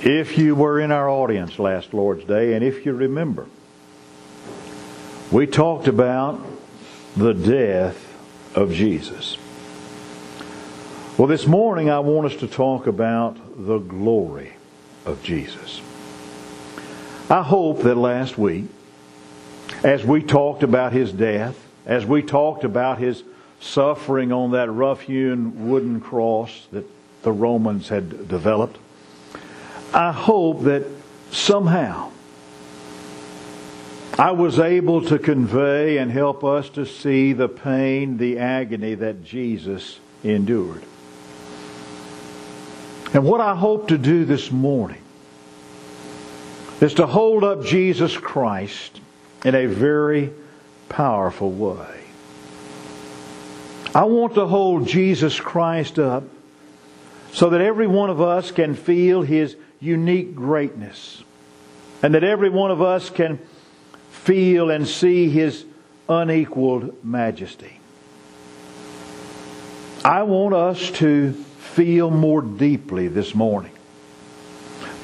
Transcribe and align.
If 0.00 0.38
you 0.38 0.54
were 0.54 0.78
in 0.78 0.92
our 0.92 1.08
audience 1.08 1.58
last 1.58 1.92
Lord's 1.92 2.24
Day, 2.24 2.54
and 2.54 2.64
if 2.64 2.86
you 2.86 2.92
remember, 2.92 3.46
we 5.32 5.46
talked 5.46 5.88
about 5.88 6.40
the 7.16 7.32
death 7.32 8.14
of 8.54 8.72
Jesus. 8.72 9.36
Well, 11.18 11.26
this 11.26 11.48
morning 11.48 11.90
I 11.90 11.98
want 11.98 12.32
us 12.32 12.38
to 12.40 12.46
talk 12.46 12.86
about 12.86 13.38
the 13.66 13.78
glory 13.78 14.52
of 15.04 15.20
Jesus. 15.24 15.80
I 17.28 17.42
hope 17.42 17.82
that 17.82 17.96
last 17.96 18.38
week, 18.38 18.66
as 19.82 20.04
we 20.04 20.22
talked 20.22 20.62
about 20.62 20.92
his 20.92 21.12
death, 21.12 21.58
as 21.86 22.06
we 22.06 22.22
talked 22.22 22.62
about 22.62 22.98
his 22.98 23.24
suffering 23.60 24.30
on 24.30 24.52
that 24.52 24.70
rough 24.70 25.00
hewn 25.00 25.68
wooden 25.68 26.00
cross 26.00 26.68
that 26.70 26.86
the 27.22 27.32
Romans 27.32 27.88
had 27.88 28.28
developed, 28.28 28.78
I 29.92 30.12
hope 30.12 30.64
that 30.64 30.84
somehow 31.30 32.10
I 34.18 34.32
was 34.32 34.58
able 34.58 35.02
to 35.06 35.18
convey 35.18 35.98
and 35.98 36.10
help 36.10 36.42
us 36.42 36.68
to 36.70 36.84
see 36.84 37.32
the 37.32 37.48
pain, 37.48 38.16
the 38.16 38.38
agony 38.38 38.94
that 38.96 39.24
Jesus 39.24 40.00
endured. 40.24 40.82
And 43.14 43.24
what 43.24 43.40
I 43.40 43.54
hope 43.54 43.88
to 43.88 43.98
do 43.98 44.24
this 44.24 44.50
morning 44.50 45.00
is 46.80 46.94
to 46.94 47.06
hold 47.06 47.44
up 47.44 47.64
Jesus 47.64 48.16
Christ 48.16 49.00
in 49.44 49.54
a 49.54 49.66
very 49.66 50.32
powerful 50.88 51.50
way. 51.50 52.00
I 53.94 54.04
want 54.04 54.34
to 54.34 54.46
hold 54.46 54.86
Jesus 54.86 55.40
Christ 55.40 55.98
up 55.98 56.24
so 57.32 57.50
that 57.50 57.60
every 57.60 57.86
one 57.86 58.10
of 58.10 58.20
us 58.20 58.50
can 58.50 58.74
feel 58.74 59.22
His 59.22 59.56
unique 59.80 60.34
greatness. 60.34 61.22
And 62.02 62.14
that 62.14 62.24
every 62.24 62.50
one 62.50 62.70
of 62.70 62.80
us 62.80 63.10
can 63.10 63.38
feel 64.10 64.70
and 64.70 64.86
see 64.86 65.28
His 65.28 65.64
unequaled 66.08 67.04
majesty. 67.04 67.80
I 70.04 70.22
want 70.22 70.54
us 70.54 70.90
to 70.92 71.32
feel 71.32 72.10
more 72.10 72.40
deeply 72.40 73.08
this 73.08 73.34
morning 73.34 73.72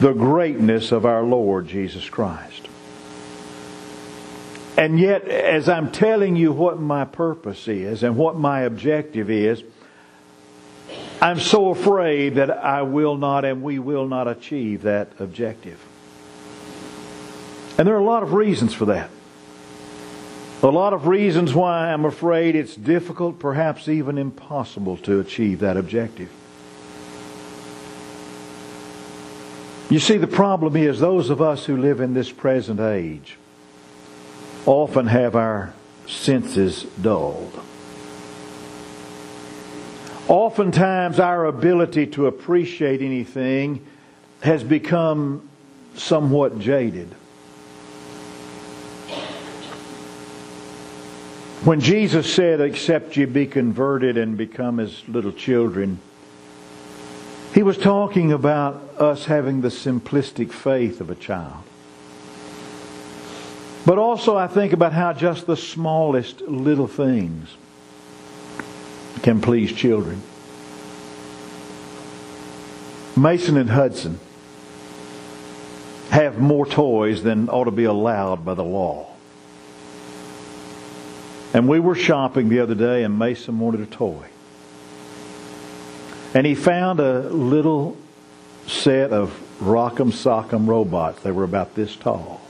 the 0.01 0.13
greatness 0.13 0.93
of 0.93 1.05
our 1.05 1.23
Lord 1.23 1.69
Jesus 1.69 2.09
Christ. 2.09 2.69
And 4.77 4.99
yet, 4.99 5.29
as 5.29 5.69
I'm 5.69 5.93
telling 5.93 6.35
you 6.35 6.53
what 6.53 6.81
my 6.81 7.05
purpose 7.05 7.69
is 7.69 8.03
and 8.03 8.17
what 8.17 8.37
my 8.37 8.63
objective 8.63 9.31
is, 9.31 9.63
I'm 11.25 11.41
so 11.41 11.71
afraid 11.71 12.35
that 12.35 12.51
I 12.51 12.83
will 12.83 13.17
not 13.17 13.47
and 13.47 13.63
we 13.63 13.79
will 13.79 14.07
not 14.07 14.29
achieve 14.29 14.83
that 14.83 15.09
objective. 15.19 15.83
And 17.79 17.89
there 17.89 17.95
are 17.95 18.01
a 18.01 18.05
lot 18.05 18.23
of 18.23 18.35
reasons 18.35 18.75
for 18.75 18.85
that. 18.85 19.09
A 20.63 20.67
lot 20.67 20.93
of 20.93 21.07
reasons 21.07 21.55
why 21.55 21.91
I'm 21.91 22.05
afraid 22.05 22.55
it's 22.55 22.77
difficult, 22.77 23.39
perhaps 23.39 23.89
even 23.89 24.19
impossible 24.19 24.99
to 24.99 25.19
achieve 25.19 25.61
that 25.61 25.79
objective. 25.79 26.29
You 29.89 30.01
see, 30.01 30.19
the 30.19 30.27
problem 30.27 30.77
is 30.77 31.01
those 31.01 31.31
of 31.31 31.41
us 31.41 31.65
who 31.65 31.79
live 31.79 32.03
in 32.03 32.13
this 32.13 32.31
present 32.31 32.81
age 32.81 33.39
often 34.67 35.07
have 35.07 35.35
our 35.35 35.73
senses 36.07 36.83
dulled. 37.01 37.59
Oftentimes, 40.29 41.21
our 41.21 41.45
ability 41.45 42.07
to 42.09 42.27
appreciate 42.27 43.03
anything 43.03 43.85
has 44.43 44.65
become 44.65 45.49
somewhat 45.95 46.59
jaded. 46.59 47.09
When 51.65 51.81
Jesus 51.81 52.33
said, 52.33 52.61
Except 52.61 53.17
ye 53.17 53.27
be 53.27 53.47
converted 53.47 54.17
and 54.17 54.37
become 54.37 54.81
as 54.81 55.07
little 55.09 55.33
children, 55.33 55.99
he 57.55 57.63
was 57.63 57.79
talking 57.79 58.33
about 58.33 58.75
us 58.99 59.27
having 59.27 59.61
the 59.61 59.69
simplistic 59.69 60.53
faith 60.53 61.01
of 61.01 61.11
a 61.11 61.15
child. 61.15 61.63
But 63.87 63.99
also, 63.99 64.37
I 64.37 64.47
think 64.47 64.73
about 64.73 64.93
how 64.95 65.13
just 65.13 65.47
the 65.47 65.57
smallest 65.57 66.41
little 66.43 66.87
things 66.87 67.57
can 69.25 69.41
please 69.41 69.73
children. 69.73 70.21
Mason 73.17 73.57
and 73.57 73.71
Hudson 73.71 74.21
have 76.11 76.39
more 76.39 76.67
toys 76.67 77.23
than 77.23 77.49
ought 77.49 77.65
to 77.65 77.71
be 77.71 77.85
allowed 77.85 78.45
by 78.45 78.53
the 78.53 78.63
law. 78.63 79.07
And 81.55 81.67
we 81.67 81.81
were 81.81 81.95
shopping 81.95 82.51
the 82.51 82.61
other 82.61 82.75
day, 82.75 83.03
and 83.03 83.19
Mason 83.19 83.59
wanted 83.59 83.81
a 83.81 83.87
toy. 83.87 84.27
And 86.35 86.47
he 86.47 86.55
found 86.55 87.01
a 87.01 87.21
little 87.21 87.97
set 88.67 89.11
of 89.11 89.31
Rock'em 89.59 90.13
Sock'em 90.13 90.67
robots. 90.69 91.23
They 91.23 91.31
were 91.31 91.45
about 91.45 91.75
this 91.75 91.97
tall. 91.97 92.43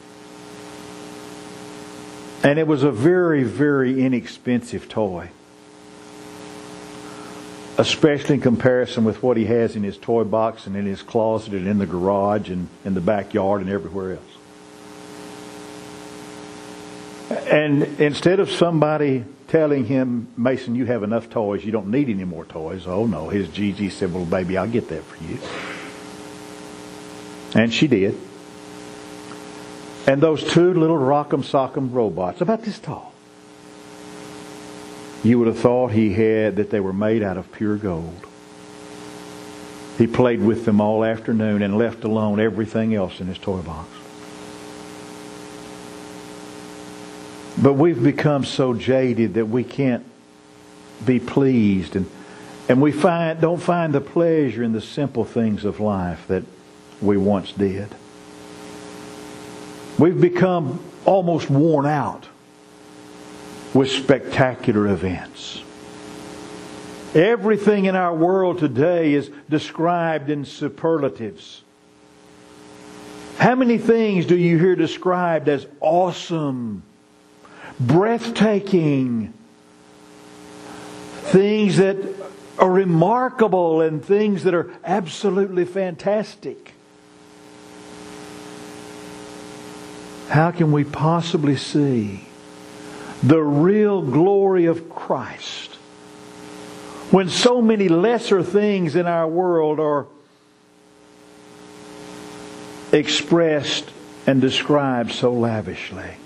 And 2.43 2.59
it 2.59 2.67
was 2.67 2.83
a 2.83 2.91
very, 2.91 3.45
very 3.45 4.05
inexpensive 4.05 4.89
toy 4.89 5.31
especially 7.77 8.37
in 8.37 8.41
comparison 8.41 9.05
with 9.05 9.23
what 9.23 9.37
he 9.37 9.47
has 9.47 9.75
in 9.75 9.83
his 9.83 9.97
toy 9.99 10.25
box 10.25 10.67
and 10.67 10.77
in 10.77 10.87
his 10.87 11.03
closet 11.03 11.55
and 11.55 11.67
in 11.67 11.79
the 11.79 11.87
garage 11.87 12.49
and 12.51 12.69
in 12.85 12.95
the 12.95 13.01
backyard 13.01 13.61
and 13.61 13.71
everywhere 13.71 14.13
else. 14.13 14.23
And 17.51 17.83
instead 18.01 18.39
of 18.39 18.51
somebody 18.51 19.25
telling 19.49 19.87
him, 19.87 20.29
Mason, 20.37 20.75
you 20.75 20.85
have 20.87 21.03
enough 21.03 21.31
toys, 21.31 21.65
you 21.65 21.73
don't 21.73 21.89
need 21.89 22.09
any 22.09 22.25
more 22.25 22.45
toys. 22.45 22.87
Oh 22.87 23.07
no, 23.07 23.29
his 23.29 23.49
Gigi 23.49 23.91
said, 23.91 24.13
well, 24.13 24.25
baby, 24.25 24.57
I'll 24.57 24.69
get 24.69 24.89
that 24.89 25.03
for 25.03 25.25
you. 25.25 25.39
And 27.61 27.73
she 27.73 27.87
did. 27.87 28.19
And 30.07 30.21
those 30.21 30.45
two 30.45 30.75
little 30.75 30.99
rock'em 30.99 31.43
sock'em 31.43 31.93
robots, 31.93 32.41
about 32.41 32.63
this 32.63 32.79
tall, 32.79 33.14
you 35.25 35.39
would 35.39 35.49
have 35.49 35.59
thought 35.59 35.91
he 35.91 36.13
had 36.13 36.57
that 36.57 36.71
they 36.71 36.81
were 36.81 36.93
made 36.93 37.23
out 37.23 37.37
of 37.37 37.51
pure 37.51 37.77
gold. 37.77 38.27
He 39.97 40.07
played 40.07 40.41
with 40.41 40.65
them 40.65 40.81
all 40.81 41.05
afternoon 41.05 41.63
and 41.63 41.79
left 41.79 42.05
alone 42.05 42.39
everything 42.39 42.95
else 42.95 43.21
in 43.21 43.27
his 43.27 43.39
toy 43.39 43.63
box. 43.63 43.89
But 47.61 47.75
we've 47.75 48.03
become 48.03 48.45
so 48.45 48.75
jaded 48.75 49.35
that 49.35 49.47
we 49.47 49.65
can't 49.65 50.05
be 51.05 51.19
pleased 51.19 51.97
and 51.97 52.09
and 52.69 52.81
we 52.81 52.93
find 52.93 53.41
don't 53.41 53.61
find 53.61 53.93
the 53.93 54.01
pleasure 54.01 54.63
in 54.63 54.73
the 54.73 54.81
simple 54.81 55.25
things 55.25 55.65
of 55.65 55.81
life 55.81 56.27
that 56.29 56.45
we 57.03 57.17
once 57.17 57.53
did. 57.53 57.89
We've 59.99 60.21
become 60.21 60.81
almost 61.05 61.51
worn 61.51 61.87
out 61.87 62.27
with 63.75 63.91
spectacular 63.91 64.87
events. 64.87 65.61
Everything 67.15 67.85
in 67.85 67.97
our 67.97 68.15
world 68.15 68.59
today 68.59 69.15
is 69.15 69.31
described 69.51 70.31
in 70.31 70.45
superlatives. 70.45 71.63
How 73.39 73.57
many 73.57 73.79
things 73.79 74.27
do 74.27 74.37
you 74.37 74.59
hear 74.59 74.77
described 74.77 75.49
as 75.49 75.67
awesome, 75.81 76.85
breathtaking, 77.79 79.35
things 81.25 81.77
that 81.79 81.97
are 82.59 82.71
remarkable 82.71 83.81
and 83.81 84.05
things 84.05 84.45
that 84.45 84.55
are 84.55 84.73
absolutely 84.85 85.65
fantastic? 85.65 86.75
How 90.29 90.53
can 90.53 90.73
we 90.73 90.85
possibly 90.85 91.57
see 91.57 92.27
the 93.25 93.41
real 93.41 94.03
glory 94.03 94.67
of 94.67 94.91
Christ. 94.91 95.75
When 97.11 97.31
so 97.31 97.63
many 97.63 97.89
lesser 97.89 98.43
things 98.43 98.97
in 98.97 99.07
our 99.07 99.27
world 99.27 99.81
are 99.81 100.07
expressed 102.93 103.89
and 104.27 104.41
described 104.41 105.13
so 105.13 105.33
lavishly. 105.33 106.17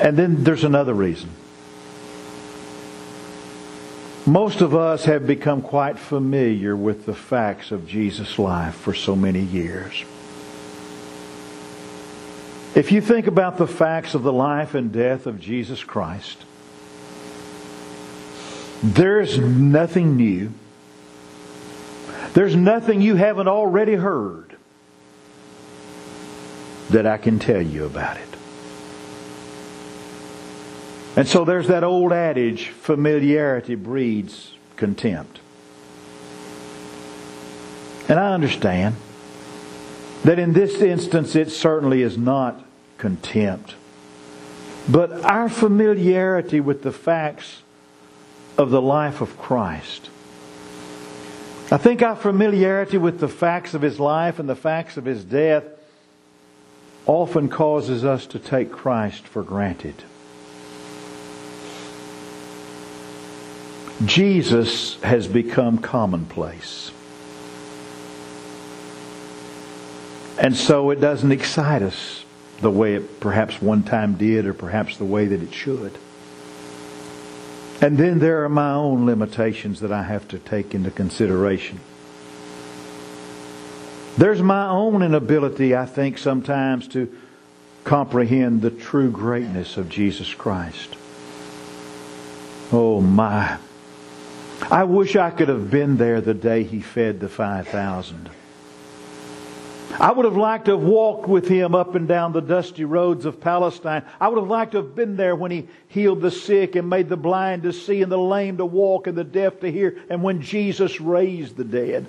And 0.00 0.16
then 0.16 0.44
there's 0.44 0.64
another 0.64 0.94
reason. 0.94 1.30
Most 4.26 4.62
of 4.62 4.74
us 4.74 5.04
have 5.04 5.26
become 5.26 5.60
quite 5.60 5.98
familiar 5.98 6.74
with 6.74 7.04
the 7.04 7.14
facts 7.14 7.70
of 7.70 7.86
Jesus' 7.86 8.38
life 8.38 8.74
for 8.74 8.94
so 8.94 9.14
many 9.14 9.40
years. 9.40 10.04
If 12.74 12.90
you 12.90 13.00
think 13.00 13.28
about 13.28 13.56
the 13.56 13.68
facts 13.68 14.14
of 14.14 14.24
the 14.24 14.32
life 14.32 14.74
and 14.74 14.92
death 14.92 15.26
of 15.26 15.40
Jesus 15.40 15.84
Christ, 15.84 16.38
there's 18.82 19.38
nothing 19.38 20.16
new. 20.16 20.52
There's 22.32 22.56
nothing 22.56 23.00
you 23.00 23.14
haven't 23.14 23.46
already 23.46 23.94
heard 23.94 24.56
that 26.90 27.06
I 27.06 27.16
can 27.16 27.38
tell 27.38 27.62
you 27.62 27.84
about 27.84 28.16
it. 28.16 28.28
And 31.16 31.28
so 31.28 31.44
there's 31.44 31.68
that 31.68 31.84
old 31.84 32.12
adage 32.12 32.68
familiarity 32.68 33.76
breeds 33.76 34.54
contempt. 34.74 35.38
And 38.08 38.18
I 38.18 38.34
understand 38.34 38.96
that 40.24 40.40
in 40.40 40.52
this 40.52 40.80
instance 40.82 41.36
it 41.36 41.52
certainly 41.52 42.02
is 42.02 42.18
not 42.18 42.63
contempt. 43.04 43.74
But 44.88 45.26
our 45.26 45.50
familiarity 45.50 46.58
with 46.58 46.82
the 46.82 46.90
facts 46.90 47.60
of 48.56 48.70
the 48.70 48.80
life 48.80 49.20
of 49.20 49.38
Christ. 49.38 50.08
I 51.70 51.76
think 51.76 52.00
our 52.00 52.16
familiarity 52.16 52.96
with 52.96 53.20
the 53.20 53.28
facts 53.28 53.74
of 53.74 53.82
his 53.82 54.00
life 54.00 54.38
and 54.38 54.48
the 54.48 54.56
facts 54.56 54.96
of 54.96 55.04
his 55.04 55.22
death 55.22 55.64
often 57.04 57.50
causes 57.50 58.06
us 58.06 58.24
to 58.28 58.38
take 58.38 58.72
Christ 58.72 59.26
for 59.26 59.42
granted. 59.42 59.96
Jesus 64.06 64.98
has 65.02 65.28
become 65.28 65.76
commonplace. 65.76 66.90
And 70.38 70.56
so 70.56 70.88
it 70.88 71.02
doesn't 71.02 71.32
excite 71.32 71.82
us 71.82 72.23
the 72.60 72.70
way 72.70 72.94
it 72.94 73.20
perhaps 73.20 73.60
one 73.60 73.82
time 73.82 74.14
did 74.14 74.46
or 74.46 74.54
perhaps 74.54 74.96
the 74.96 75.04
way 75.04 75.26
that 75.26 75.42
it 75.42 75.52
should. 75.52 75.98
And 77.80 77.98
then 77.98 78.18
there 78.18 78.44
are 78.44 78.48
my 78.48 78.72
own 78.72 79.04
limitations 79.04 79.80
that 79.80 79.92
I 79.92 80.04
have 80.04 80.26
to 80.28 80.38
take 80.38 80.74
into 80.74 80.90
consideration. 80.90 81.80
There's 84.16 84.42
my 84.42 84.68
own 84.68 85.02
inability, 85.02 85.74
I 85.74 85.86
think, 85.86 86.18
sometimes 86.18 86.86
to 86.88 87.12
comprehend 87.82 88.62
the 88.62 88.70
true 88.70 89.10
greatness 89.10 89.76
of 89.76 89.88
Jesus 89.88 90.32
Christ. 90.32 90.96
Oh 92.72 93.00
my. 93.00 93.58
I 94.70 94.84
wish 94.84 95.16
I 95.16 95.30
could 95.30 95.48
have 95.48 95.70
been 95.70 95.96
there 95.96 96.20
the 96.20 96.32
day 96.32 96.62
he 96.62 96.80
fed 96.80 97.20
the 97.20 97.28
5,000. 97.28 98.30
I 99.92 100.10
would 100.10 100.24
have 100.24 100.36
liked 100.36 100.64
to 100.66 100.72
have 100.72 100.82
walked 100.82 101.28
with 101.28 101.46
him 101.46 101.74
up 101.74 101.94
and 101.94 102.08
down 102.08 102.32
the 102.32 102.40
dusty 102.40 102.84
roads 102.84 103.24
of 103.24 103.40
Palestine. 103.40 104.02
I 104.20 104.28
would 104.28 104.38
have 104.38 104.48
liked 104.48 104.72
to 104.72 104.78
have 104.78 104.94
been 104.94 105.16
there 105.16 105.36
when 105.36 105.50
he 105.50 105.68
healed 105.88 106.20
the 106.20 106.30
sick 106.30 106.74
and 106.74 106.90
made 106.90 107.08
the 107.08 107.16
blind 107.16 107.62
to 107.62 107.72
see 107.72 108.02
and 108.02 108.10
the 108.10 108.18
lame 108.18 108.56
to 108.56 108.66
walk 108.66 109.06
and 109.06 109.16
the 109.16 109.24
deaf 109.24 109.60
to 109.60 109.70
hear 109.70 110.02
and 110.10 110.22
when 110.22 110.40
Jesus 110.40 111.00
raised 111.00 111.56
the 111.56 111.64
dead. 111.64 112.06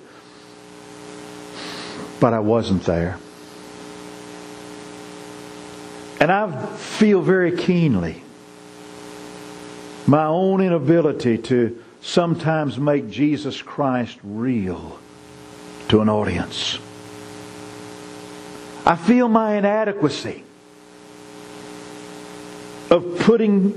But 2.18 2.34
I 2.34 2.40
wasn't 2.40 2.84
there. 2.84 3.18
And 6.18 6.32
I 6.32 6.66
feel 6.76 7.20
very 7.20 7.56
keenly 7.56 8.22
my 10.06 10.24
own 10.24 10.60
inability 10.60 11.38
to 11.38 11.82
sometimes 12.00 12.78
make 12.78 13.10
Jesus 13.10 13.60
Christ 13.60 14.18
real 14.22 14.98
to 15.88 16.00
an 16.00 16.08
audience. 16.08 16.78
I 18.86 18.94
feel 18.94 19.28
my 19.28 19.56
inadequacy 19.56 20.44
of 22.88 23.18
putting 23.18 23.76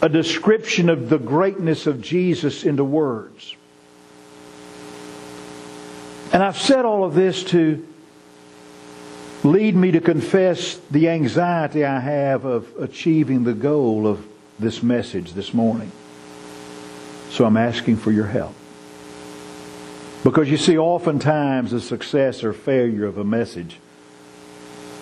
a 0.00 0.08
description 0.08 0.88
of 0.88 1.10
the 1.10 1.18
greatness 1.18 1.86
of 1.86 2.00
Jesus 2.00 2.64
into 2.64 2.82
words. 2.82 3.54
And 6.32 6.42
I've 6.42 6.56
said 6.56 6.86
all 6.86 7.04
of 7.04 7.14
this 7.14 7.44
to 7.44 7.86
lead 9.44 9.76
me 9.76 9.90
to 9.90 10.00
confess 10.00 10.80
the 10.90 11.10
anxiety 11.10 11.84
I 11.84 12.00
have 12.00 12.46
of 12.46 12.72
achieving 12.78 13.44
the 13.44 13.52
goal 13.52 14.06
of 14.06 14.26
this 14.58 14.82
message 14.82 15.34
this 15.34 15.52
morning. 15.52 15.92
So 17.30 17.44
I'm 17.44 17.58
asking 17.58 17.98
for 17.98 18.12
your 18.12 18.26
help. 18.26 18.54
Because 20.24 20.48
you 20.48 20.56
see, 20.56 20.78
oftentimes 20.78 21.70
the 21.70 21.80
success 21.80 22.42
or 22.42 22.54
failure 22.54 23.04
of 23.04 23.18
a 23.18 23.24
message 23.24 23.76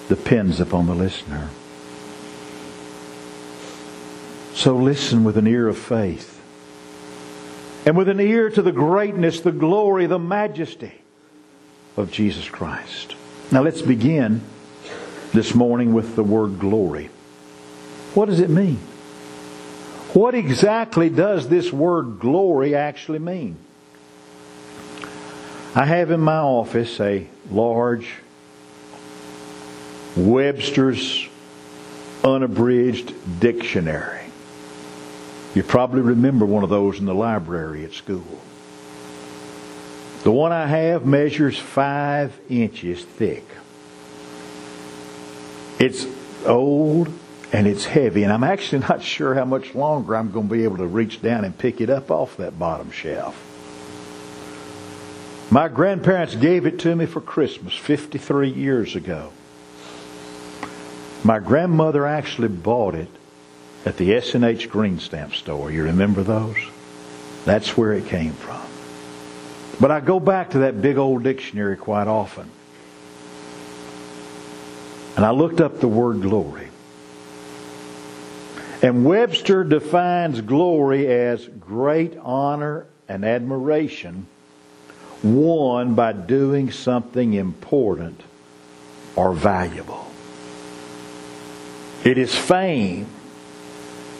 depends 0.08 0.60
upon 0.60 0.86
the 0.86 0.94
listener. 0.94 1.48
So 4.54 4.76
listen 4.76 5.24
with 5.24 5.36
an 5.36 5.46
ear 5.46 5.68
of 5.68 5.76
faith 5.76 6.40
and 7.84 7.96
with 7.96 8.08
an 8.08 8.20
ear 8.20 8.50
to 8.50 8.62
the 8.62 8.72
greatness, 8.72 9.40
the 9.40 9.52
glory, 9.52 10.06
the 10.06 10.18
majesty 10.18 11.02
of 11.96 12.10
Jesus 12.10 12.48
Christ. 12.48 13.14
Now 13.52 13.62
let's 13.62 13.82
begin 13.82 14.40
this 15.32 15.54
morning 15.54 15.92
with 15.92 16.16
the 16.16 16.24
word 16.24 16.58
glory. 16.58 17.10
What 18.14 18.26
does 18.26 18.40
it 18.40 18.50
mean? 18.50 18.78
What 20.14 20.34
exactly 20.34 21.10
does 21.10 21.48
this 21.48 21.72
word 21.72 22.18
glory 22.18 22.74
actually 22.74 23.18
mean? 23.18 23.56
I 25.74 25.84
have 25.84 26.10
in 26.10 26.20
my 26.20 26.38
office 26.38 26.98
a 27.00 27.26
large 27.50 28.08
Webster's 30.16 31.28
Unabridged 32.24 33.38
Dictionary. 33.38 34.24
You 35.54 35.62
probably 35.62 36.00
remember 36.00 36.46
one 36.46 36.64
of 36.64 36.70
those 36.70 36.98
in 36.98 37.04
the 37.04 37.14
library 37.14 37.84
at 37.84 37.92
school. 37.92 38.40
The 40.22 40.32
one 40.32 40.52
I 40.52 40.66
have 40.66 41.04
measures 41.06 41.58
five 41.58 42.38
inches 42.48 43.04
thick. 43.04 43.46
It's 45.78 46.06
old 46.46 47.08
and 47.52 47.66
it's 47.66 47.84
heavy, 47.84 48.22
and 48.22 48.32
I'm 48.32 48.44
actually 48.44 48.78
not 48.88 49.02
sure 49.02 49.34
how 49.34 49.44
much 49.44 49.74
longer 49.74 50.16
I'm 50.16 50.32
going 50.32 50.48
to 50.48 50.54
be 50.54 50.64
able 50.64 50.78
to 50.78 50.86
reach 50.86 51.22
down 51.22 51.44
and 51.44 51.56
pick 51.56 51.80
it 51.80 51.90
up 51.90 52.10
off 52.10 52.38
that 52.38 52.58
bottom 52.58 52.90
shelf. 52.90 53.42
My 55.50 55.68
grandparents 55.68 56.34
gave 56.34 56.66
it 56.66 56.78
to 56.80 56.96
me 56.96 57.06
for 57.06 57.20
Christmas 57.20 57.74
53 57.74 58.50
years 58.50 58.96
ago. 58.96 59.30
My 61.26 61.40
grandmother 61.40 62.06
actually 62.06 62.46
bought 62.46 62.94
it 62.94 63.08
at 63.84 63.96
the 63.96 64.14
S&H 64.14 64.70
Green 64.70 65.00
Stamp 65.00 65.34
store. 65.34 65.72
You 65.72 65.82
remember 65.82 66.22
those? 66.22 66.56
That's 67.44 67.76
where 67.76 67.94
it 67.94 68.06
came 68.06 68.32
from. 68.32 68.62
But 69.80 69.90
I 69.90 69.98
go 69.98 70.20
back 70.20 70.50
to 70.50 70.60
that 70.60 70.80
big 70.80 70.98
old 70.98 71.24
dictionary 71.24 71.76
quite 71.76 72.06
often. 72.06 72.48
And 75.16 75.24
I 75.24 75.32
looked 75.32 75.60
up 75.60 75.80
the 75.80 75.88
word 75.88 76.22
glory. 76.22 76.68
And 78.80 79.04
Webster 79.04 79.64
defines 79.64 80.40
glory 80.42 81.08
as 81.12 81.44
great 81.48 82.16
honor 82.18 82.86
and 83.08 83.24
admiration 83.24 84.28
won 85.24 85.96
by 85.96 86.12
doing 86.12 86.70
something 86.70 87.34
important 87.34 88.20
or 89.16 89.32
valuable. 89.32 90.05
It 92.06 92.18
is 92.18 92.32
fame 92.32 93.08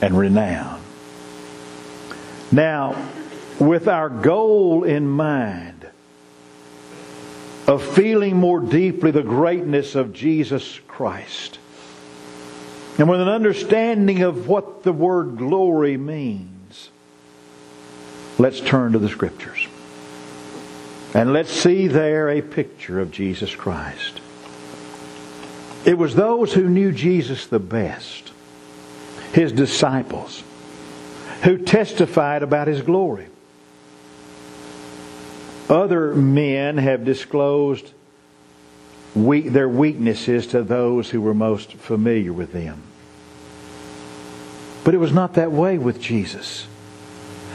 and 0.03 0.19
renown. 0.19 0.83
Now, 2.51 3.11
with 3.61 3.87
our 3.87 4.09
goal 4.09 4.83
in 4.83 5.07
mind 5.07 5.87
of 7.69 7.85
feeling 7.95 8.39
more 8.39 8.59
deeply 8.59 9.13
the 9.13 9.23
greatness 9.23 9.95
of 9.95 10.13
Jesus 10.13 10.81
Christ, 10.89 11.61
and 12.99 13.09
with 13.09 13.21
an 13.21 13.29
understanding 13.29 14.23
of 14.23 14.49
what 14.49 14.83
the 14.83 14.93
word 14.93 15.37
glory 15.37 15.97
means, 15.97 16.91
let's 18.37 18.61
turn 18.61 18.95
to 18.95 18.99
the 18.99 19.09
Scriptures. 19.09 19.69
And 21.15 21.33
let's 21.33 21.53
see 21.53 21.87
there 21.87 22.31
a 22.31 22.43
picture 22.43 22.99
of 22.99 23.13
Jesus 23.13 23.55
Christ. 23.55 24.23
It 25.87 25.97
was 25.97 26.17
those 26.17 26.53
who 26.53 26.69
knew 26.69 26.91
Jesus 26.91 27.47
the 27.47 27.61
best, 27.61 28.33
his 29.33 29.53
disciples, 29.53 30.43
who 31.45 31.59
testified 31.59 32.43
about 32.43 32.67
his 32.67 32.83
glory. 32.83 33.29
Other 35.69 36.13
men 36.13 36.77
have 36.79 37.05
disclosed 37.05 37.93
weak, 39.15 39.53
their 39.53 39.69
weaknesses 39.69 40.49
to 40.49 40.63
those 40.63 41.09
who 41.09 41.21
were 41.21 41.35
most 41.35 41.75
familiar 41.75 42.33
with 42.33 42.53
them. 42.53 42.83
But 44.85 44.95
it 44.95 44.99
was 44.99 45.13
not 45.13 45.35
that 45.35 45.53
way 45.53 45.79
with 45.79 46.01
Jesus. 46.01 46.67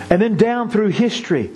And 0.09 0.21
then 0.21 0.37
down 0.37 0.69
through 0.69 0.89
history, 0.89 1.51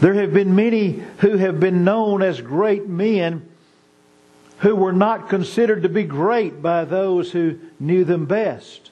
there 0.00 0.14
have 0.14 0.32
been 0.32 0.54
many 0.54 1.02
who 1.18 1.36
have 1.36 1.58
been 1.58 1.82
known 1.82 2.22
as 2.22 2.40
great 2.40 2.88
men 2.88 3.48
who 4.64 4.74
were 4.74 4.94
not 4.94 5.28
considered 5.28 5.82
to 5.82 5.90
be 5.90 6.04
great 6.04 6.62
by 6.62 6.86
those 6.86 7.30
who 7.30 7.58
knew 7.78 8.02
them 8.02 8.24
best. 8.24 8.90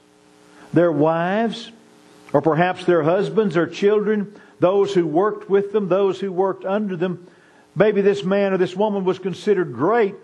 Their 0.75 0.93
wives, 0.93 1.73
or 2.35 2.43
perhaps 2.43 2.85
their 2.85 3.03
husbands 3.03 3.57
or 3.57 3.67
children, 3.67 4.39
those 4.61 4.93
who 4.93 5.07
worked 5.07 5.49
with 5.49 5.73
them, 5.73 5.89
those 5.89 6.21
who 6.21 6.31
worked 6.31 6.67
under 6.67 6.95
them, 6.95 7.27
maybe 7.75 8.03
this 8.03 8.23
man 8.23 8.53
or 8.53 8.59
this 8.59 8.77
woman 8.77 9.07
was 9.07 9.19
considered 9.19 9.73
great, 9.73 10.15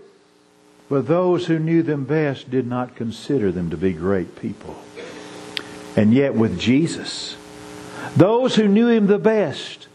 but 0.91 1.07
those 1.07 1.47
who 1.47 1.59
knew 1.59 1.83
them 1.83 2.05
best 2.05 2.51
did 2.51 2.67
not 2.67 2.95
consider 2.95 3.51
them 3.51 3.71
to 3.71 3.79
be 3.79 3.95
great 3.95 4.37
people. 4.37 4.77
And 5.97 6.13
yet 6.13 6.35
with 6.35 6.61
Jesus, 6.61 7.39
those 8.17 8.55
who 8.55 8.69
knew 8.69 8.89
him 8.89 9.07
the 9.07 9.19
best, 9.19 9.89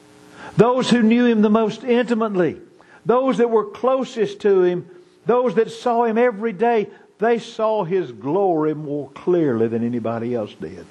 those 0.58 0.90
who 0.90 1.04
knew 1.04 1.28
him 1.28 1.44
the 1.44 1.50
most 1.52 1.84
intimately, 1.84 2.60
those 3.06 3.38
that 3.38 3.52
were 3.52 3.66
closest 3.70 4.40
to 4.42 4.64
him, 4.64 4.90
those 5.26 5.56
that 5.56 5.72
saw 5.72 6.04
him 6.04 6.18
every 6.18 6.54
day, 6.54 6.90
they 7.20 7.40
saw 7.40 7.84
his 7.84 8.12
glory 8.12 8.74
more 8.74 9.10
clearly 9.12 9.68
than 9.68 9.86
anybody 9.86 10.36
else 10.36 10.54
did. 10.54 10.86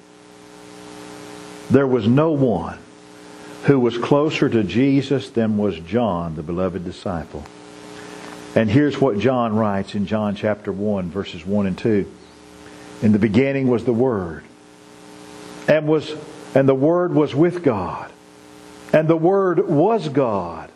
There 1.69 1.87
was 1.87 2.07
no 2.07 2.31
one 2.31 2.79
who 3.65 3.79
was 3.79 3.97
closer 3.97 4.49
to 4.49 4.63
Jesus 4.63 5.29
than 5.29 5.57
was 5.57 5.79
John, 5.79 6.35
the 6.35 6.43
beloved 6.43 6.83
disciple. 6.83 7.43
And 8.55 8.69
here's 8.69 8.99
what 8.99 9.19
John 9.19 9.55
writes 9.55 9.95
in 9.95 10.05
John 10.05 10.35
chapter 10.35 10.71
1, 10.71 11.09
verses 11.09 11.45
1 11.45 11.67
and 11.67 11.77
2. 11.77 12.11
In 13.01 13.11
the 13.11 13.19
beginning 13.19 13.67
was 13.67 13.85
the 13.85 13.93
Word, 13.93 14.43
and 15.67 15.87
was 15.87 16.13
and 16.55 16.69
the 16.69 16.75
Word 16.75 17.15
was 17.15 17.33
with 17.33 17.63
God, 17.63 18.11
and 18.93 19.07
the 19.07 19.17
Word 19.17 19.67
was 19.67 20.07
God. 20.09 20.69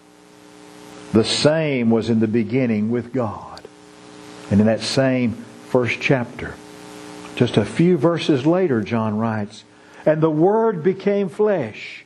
The 1.14 1.24
same 1.24 1.90
was 1.90 2.10
in 2.10 2.20
the 2.20 2.28
beginning 2.28 2.92
with 2.92 3.14
God. 3.14 3.62
And 4.52 4.60
in 4.60 4.68
that 4.68 4.82
same 4.82 5.34
first 5.70 6.00
chapter, 6.00 6.56
just 7.36 7.58
a 7.58 7.66
few 7.66 7.98
verses 7.98 8.46
later, 8.46 8.82
John 8.82 9.18
writes, 9.18 9.64
And 10.06 10.22
the 10.22 10.30
Word 10.30 10.84
became 10.84 11.30
flesh 11.30 12.06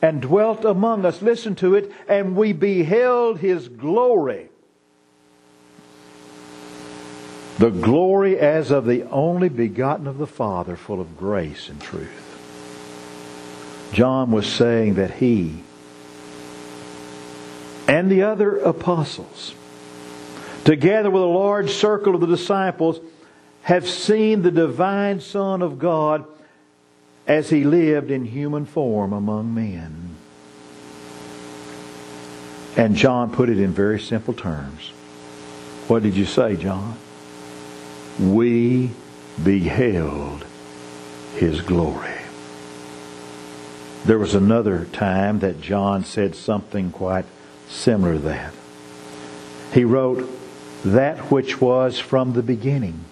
and 0.00 0.20
dwelt 0.20 0.64
among 0.64 1.04
us. 1.04 1.22
Listen 1.22 1.54
to 1.56 1.74
it. 1.74 1.92
And 2.08 2.36
we 2.36 2.52
beheld 2.52 3.38
His 3.38 3.68
glory. 3.68 4.48
The 7.58 7.70
glory 7.70 8.38
as 8.38 8.70
of 8.70 8.86
the 8.86 9.04
only 9.04 9.48
begotten 9.48 10.06
of 10.06 10.18
the 10.18 10.26
Father, 10.26 10.74
full 10.74 11.00
of 11.00 11.16
grace 11.16 11.68
and 11.68 11.80
truth. 11.80 12.32
John 13.92 14.30
was 14.30 14.46
saying 14.46 14.94
that 14.94 15.12
he 15.12 15.62
and 17.88 18.10
the 18.10 18.22
other 18.22 18.58
apostles, 18.58 19.54
together 20.64 21.10
with 21.10 21.22
a 21.22 21.26
large 21.26 21.70
circle 21.70 22.14
of 22.14 22.20
the 22.20 22.26
disciples, 22.26 23.00
have 23.62 23.88
seen 23.88 24.42
the 24.42 24.50
divine 24.50 25.20
Son 25.20 25.62
of 25.62 25.78
God 25.78 26.24
as 27.26 27.50
he 27.50 27.64
lived 27.64 28.10
in 28.10 28.24
human 28.24 28.66
form 28.66 29.12
among 29.12 29.54
men. 29.54 30.10
And 32.76 32.96
John 32.96 33.30
put 33.30 33.48
it 33.48 33.58
in 33.58 33.72
very 33.72 34.00
simple 34.00 34.34
terms. 34.34 34.88
What 35.88 36.02
did 36.02 36.16
you 36.16 36.24
say, 36.24 36.56
John? 36.56 36.96
We 38.18 38.90
beheld 39.42 40.44
his 41.36 41.60
glory. 41.60 42.14
There 44.04 44.18
was 44.18 44.34
another 44.34 44.86
time 44.86 45.38
that 45.40 45.60
John 45.60 46.04
said 46.04 46.34
something 46.34 46.90
quite 46.90 47.24
similar 47.72 48.14
to 48.14 48.18
that. 48.20 48.52
He 49.72 49.84
wrote, 49.84 50.28
That 50.84 51.30
which 51.30 51.60
was 51.60 51.98
from 51.98 52.32
the 52.32 52.42
beginning, 52.42 53.04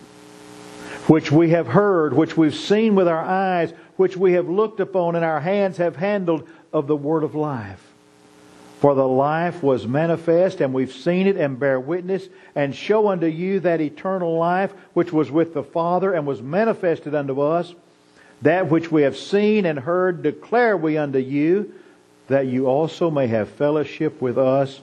which 1.07 1.33
we 1.33 1.51
have 1.51 1.69
heard, 1.69 2.15
which 2.15 2.37
we've 2.37 2.55
seen 2.55 2.95
with 2.95 3.09
our 3.09 3.23
eyes, 3.25 3.73
which 3.97 4.17
we 4.17 4.35
have 4.35 4.49
looked 4.49 4.81
upon 4.81 5.17
and 5.17 5.25
our 5.25 5.41
hands 5.41 5.79
have 5.79 5.97
handled 5.97 6.49
of 6.73 6.87
the 6.87 6.97
word 6.97 7.25
of 7.25 7.35
life. 7.35 7.87
For 8.81 8.95
the 8.95 9.07
life 9.07 9.63
was 9.63 9.87
manifest, 9.87 10.63
and 10.63 10.73
we've 10.73 10.93
seen 10.93 11.27
it 11.27 11.37
and 11.37 11.59
bear 11.59 11.79
witness, 11.79 12.29
and 12.55 12.75
show 12.75 13.09
unto 13.09 13.27
you 13.27 13.61
that 13.61 13.83
eternal 13.83 14.39
life 14.39 14.73
which 14.95 15.13
was 15.13 15.31
with 15.31 15.53
the 15.53 15.63
Father 15.63 16.15
and 16.15 16.27
was 16.27 16.41
manifested 16.41 17.15
unto 17.15 17.43
us. 17.43 17.75
That 18.41 18.71
which 18.71 18.91
we 18.91 19.03
have 19.03 19.19
seen 19.19 19.67
and 19.67 19.79
heard 19.79 20.23
declare 20.23 20.79
we 20.79 20.97
unto 20.97 21.19
you, 21.19 21.75
that 22.31 22.47
you 22.47 22.69
also 22.69 23.11
may 23.11 23.27
have 23.27 23.49
fellowship 23.49 24.23
with 24.23 24.39
us. 24.39 24.81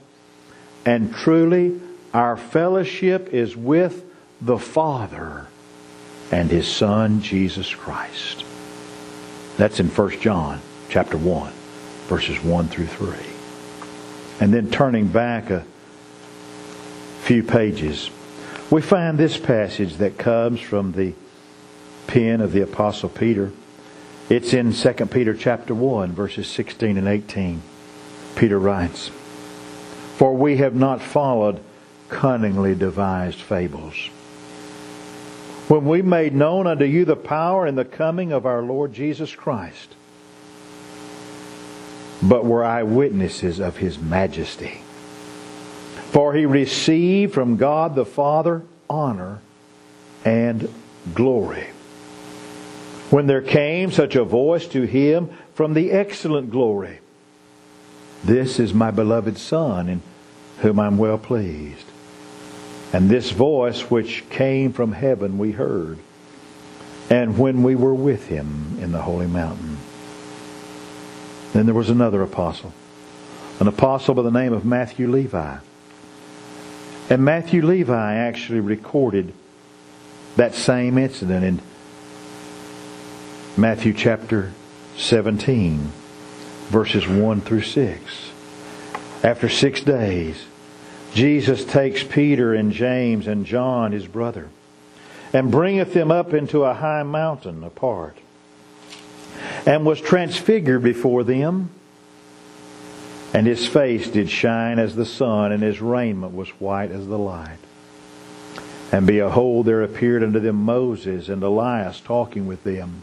And 0.86 1.14
truly, 1.14 1.80
our 2.14 2.36
fellowship 2.36 3.34
is 3.34 3.56
with 3.56 4.04
the 4.42 4.60
Father 4.60 5.48
and 6.30 6.52
His 6.52 6.68
Son, 6.68 7.22
Jesus 7.22 7.74
Christ. 7.74 8.44
That's 9.56 9.80
in 9.80 9.88
1 9.88 10.20
John 10.20 10.60
chapter 10.90 11.18
1, 11.18 11.54
verses 12.08 12.44
1 12.44 12.68
through 12.68 12.88
3. 12.88 13.16
And 14.42 14.54
then 14.54 14.70
turning 14.70 15.08
back 15.08 15.50
a 15.50 15.66
few 17.22 17.44
pages, 17.44 18.10
we 18.70 18.82
find 18.82 19.18
this 19.18 19.38
passage 19.38 19.96
that 19.98 20.18
comes 20.18 20.60
from 20.60 20.92
the 20.92 21.14
pen 22.08 22.42
of 22.42 22.52
the 22.52 22.62
apostle 22.62 23.08
Peter. 23.08 23.54
It's 24.30 24.54
in 24.54 24.74
2 24.74 24.94
Peter 25.06 25.34
chapter 25.34 25.74
1 25.74 26.12
verses 26.12 26.48
16 26.48 26.98
and 26.98 27.08
18. 27.08 27.62
Peter 28.36 28.60
writes, 28.60 29.08
For 30.18 30.34
we 30.34 30.58
have 30.58 30.76
not 30.76 31.02
followed 31.02 31.62
cunningly 32.10 32.76
devised 32.76 33.40
fables. 33.40 33.96
When 35.70 35.86
we 35.86 36.02
made 36.02 36.36
known 36.36 36.68
unto 36.68 36.84
you 36.84 37.06
the 37.06 37.16
power 37.16 37.66
and 37.66 37.78
the 37.78 37.86
coming 37.86 38.34
of 38.34 38.46
our 38.46 38.62
Lord 38.62 38.94
Jesus 38.94 39.34
Christ, 39.34 39.96
but 42.22 42.44
were 42.44 42.66
eyewitnesses 42.66 43.62
of 43.62 43.78
his 43.78 43.98
majesty. 43.98 44.82
For 46.12 46.34
he 46.34 46.46
received 46.46 47.34
from 47.34 47.56
God 47.56 47.96
the 47.96 48.06
Father 48.06 48.64
honor 48.90 49.40
and 50.26 50.74
glory 51.14 51.68
when 53.10 53.28
there 53.28 53.42
came 53.42 53.92
such 53.92 54.16
a 54.16 54.24
voice 54.24 54.68
to 54.68 54.84
him 54.84 55.30
from 55.54 55.74
the 55.74 55.92
excellent 55.92 56.52
glory 56.52 57.00
This 58.24 58.60
is 58.60 58.74
my 58.74 58.92
beloved 58.92 59.38
Son, 59.38 59.88
in 59.88 60.02
whom 60.60 60.80
I'm 60.80 60.98
well 60.98 61.18
pleased. 61.18 61.86
And 62.92 63.10
this 63.10 63.32
voice 63.32 63.92
which 63.92 64.30
came 64.30 64.74
from 64.74 64.92
heaven 64.94 65.38
we 65.38 65.52
heard, 65.52 66.00
and 67.10 67.38
when 67.38 67.64
we 67.64 67.76
were 67.76 67.94
with 67.94 68.28
him 68.28 68.78
in 68.82 68.92
the 68.92 69.02
holy 69.02 69.28
mountain. 69.28 69.78
Then 71.54 71.66
there 71.66 71.76
was 71.76 71.90
another 71.90 72.22
apostle, 72.22 72.74
an 73.60 73.68
apostle 73.68 74.16
by 74.16 74.24
the 74.24 74.32
name 74.32 74.54
of 74.54 74.66
Matthew 74.66 75.10
Levi. 75.10 75.58
And 77.10 77.24
Matthew 77.24 77.66
Levi 77.66 78.16
actually 78.16 78.60
recorded 78.60 79.34
that 80.36 80.54
same 80.54 80.98
incident 80.98 81.46
in 81.46 81.62
Matthew 83.60 83.94
chapter 83.94 84.52
17, 84.98 85.92
verses 86.68 87.08
1 87.08 87.42
through 87.42 87.64
6. 87.64 88.30
After 89.24 89.50
six 89.50 89.82
days, 89.82 90.46
Jesus 91.16 91.66
takes 91.66 92.04
Peter 92.04 92.54
and 92.54 92.72
James 92.72 93.26
and 93.26 93.48
John, 93.48 93.94
his 93.94 94.06
brother, 94.06 94.50
and 95.34 95.50
bringeth 95.50 95.96
them 95.96 96.12
up 96.12 96.36
into 96.36 96.66
a 96.66 96.76
high 96.76 97.02
mountain 97.02 97.64
apart, 97.64 98.16
and 99.66 99.88
was 99.88 100.00
transfigured 100.00 100.84
before 100.84 101.24
them. 101.24 101.72
And 103.34 103.48
his 103.48 103.68
face 103.68 104.08
did 104.08 104.30
shine 104.30 104.78
as 104.78 104.96
the 104.96 105.04
sun, 105.04 105.52
and 105.52 105.64
his 105.64 105.82
raiment 105.82 106.36
was 106.36 106.50
white 106.60 106.92
as 106.92 107.08
the 107.08 107.18
light. 107.18 107.58
And 108.92 109.08
behold, 109.08 109.66
there 109.66 109.82
appeared 109.82 110.22
unto 110.22 110.40
them 110.40 110.58
Moses 110.58 111.28
and 111.28 111.42
Elias 111.42 112.00
talking 112.00 112.46
with 112.46 112.64
them. 112.64 113.02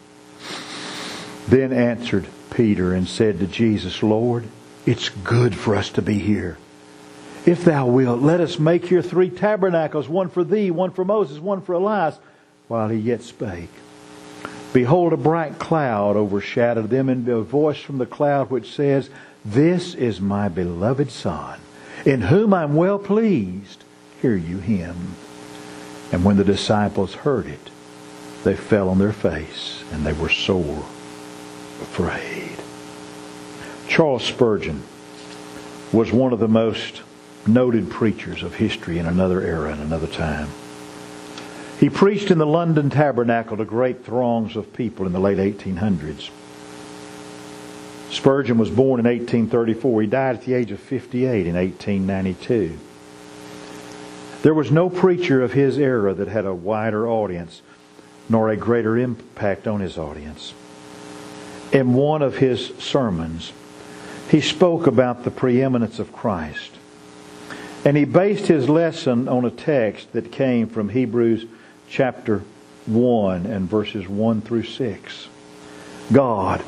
Then 1.49 1.73
answered 1.73 2.27
Peter 2.51 2.95
and 2.95 3.07
said 3.07 3.39
to 3.39 3.47
Jesus, 3.47 4.03
Lord, 4.03 4.45
it's 4.87 5.09
good 5.09 5.55
for 5.55 5.75
us 5.75 5.91
to 5.91 6.03
be 6.03 6.19
here. 6.19 6.57
If 7.45 7.65
thou 7.65 7.87
wilt, 7.87 8.23
let 8.23 8.41
us 8.41 8.59
make 8.59 8.87
here 8.87 9.03
three 9.03 9.29
tabernacles, 9.29 10.09
one 10.09 10.31
for 10.31 10.45
thee, 10.45 10.71
one 10.71 10.91
for 10.93 11.05
Moses, 11.05 11.39
one 11.39 11.61
for 11.61 11.75
Elias. 11.75 12.19
While 12.69 12.89
he 12.89 12.99
yet 12.99 13.23
spake, 13.23 13.69
behold, 14.73 15.13
a 15.13 15.19
bright 15.19 15.59
cloud 15.59 16.17
overshadowed 16.17 16.89
them, 16.89 17.11
and 17.11 17.29
a 17.29 17.43
voice 17.43 17.79
from 17.79 17.99
the 17.99 18.07
cloud 18.07 18.51
which 18.51 18.73
says, 18.73 19.11
This 19.45 19.95
is 19.95 20.23
my 20.23 20.49
beloved 20.49 21.11
Son, 21.11 21.61
in 22.07 22.23
whom 22.23 22.55
I'm 22.55 22.75
well 22.75 22.99
pleased. 22.99 23.85
Hear 24.23 24.37
you 24.37 24.59
him. 24.59 24.97
And 26.11 26.25
when 26.25 26.39
the 26.39 26.45
disciples 26.45 27.13
heard 27.13 27.47
it, 27.47 27.71
they 28.45 28.57
fell 28.57 28.89
on 28.89 28.99
their 28.99 29.13
face, 29.13 29.85
and 29.93 30.07
they 30.07 30.15
were 30.15 30.31
sore 30.31 30.87
afraid. 31.81 32.57
Charles 33.89 34.25
Spurgeon 34.25 34.83
was 35.93 36.13
one 36.13 36.33
of 36.33 36.39
the 36.39 36.49
most 36.49 37.03
noted 37.47 37.91
preachers 37.91 38.43
of 38.43 38.55
history 38.55 38.99
in 38.99 39.07
another 39.07 39.41
era 39.43 39.73
and 39.73 39.81
another 39.81 40.07
time. 40.07 40.49
He 41.79 41.91
preached 41.91 42.31
in 42.31 42.39
the 42.39 42.47
London 42.47 42.91
Tabernacle 42.91 43.57
to 43.57 43.65
great 43.65 44.05
throngs 44.05 44.57
of 44.57 44.73
people 44.73 45.07
in 45.07 45.13
the 45.13 45.21
late 45.21 45.39
1800s. 45.39 46.31
Spurgeon 48.11 48.59
was 48.59 48.71
born 48.71 49.01
in 49.01 49.07
1834. 49.07 50.03
He 50.03 50.07
died 50.07 50.37
at 50.37 50.45
the 50.45 50.55
age 50.55 50.71
of 50.71 50.81
58 50.81 51.47
in 51.47 51.55
1892. 51.55 52.79
There 54.43 54.55
was 54.55 54.71
no 54.71 54.89
preacher 54.89 55.43
of 55.43 55.53
his 55.53 55.79
era 55.79 56.15
that 56.15 56.29
had 56.29 56.47
a 56.47 56.55
wider 56.55 57.09
audience 57.09 57.63
nor 58.29 58.49
a 58.49 58.57
greater 58.57 58.97
impact 58.97 59.67
on 59.67 59.81
his 59.81 59.99
audience. 59.99 60.55
In 61.75 61.93
one 61.93 62.23
of 62.23 62.37
his 62.37 62.69
sermons, 62.79 63.53
he 64.31 64.41
spoke 64.41 64.87
about 64.87 65.25
the 65.25 65.33
preeminence 65.33 65.99
of 65.99 66.13
Christ. 66.13 66.71
And 67.85 67.97
he 67.97 68.05
based 68.05 68.47
his 68.47 68.69
lesson 68.69 69.27
on 69.27 69.45
a 69.45 69.51
text 69.51 70.13
that 70.13 70.31
came 70.31 70.69
from 70.69 70.89
Hebrews 70.89 71.47
chapter 71.89 72.45
1 72.87 73.47
and 73.47 73.69
verses 73.69 74.09
1 74.09 74.43
through 74.43 74.63
6. 74.63 75.29
God, 76.13 76.63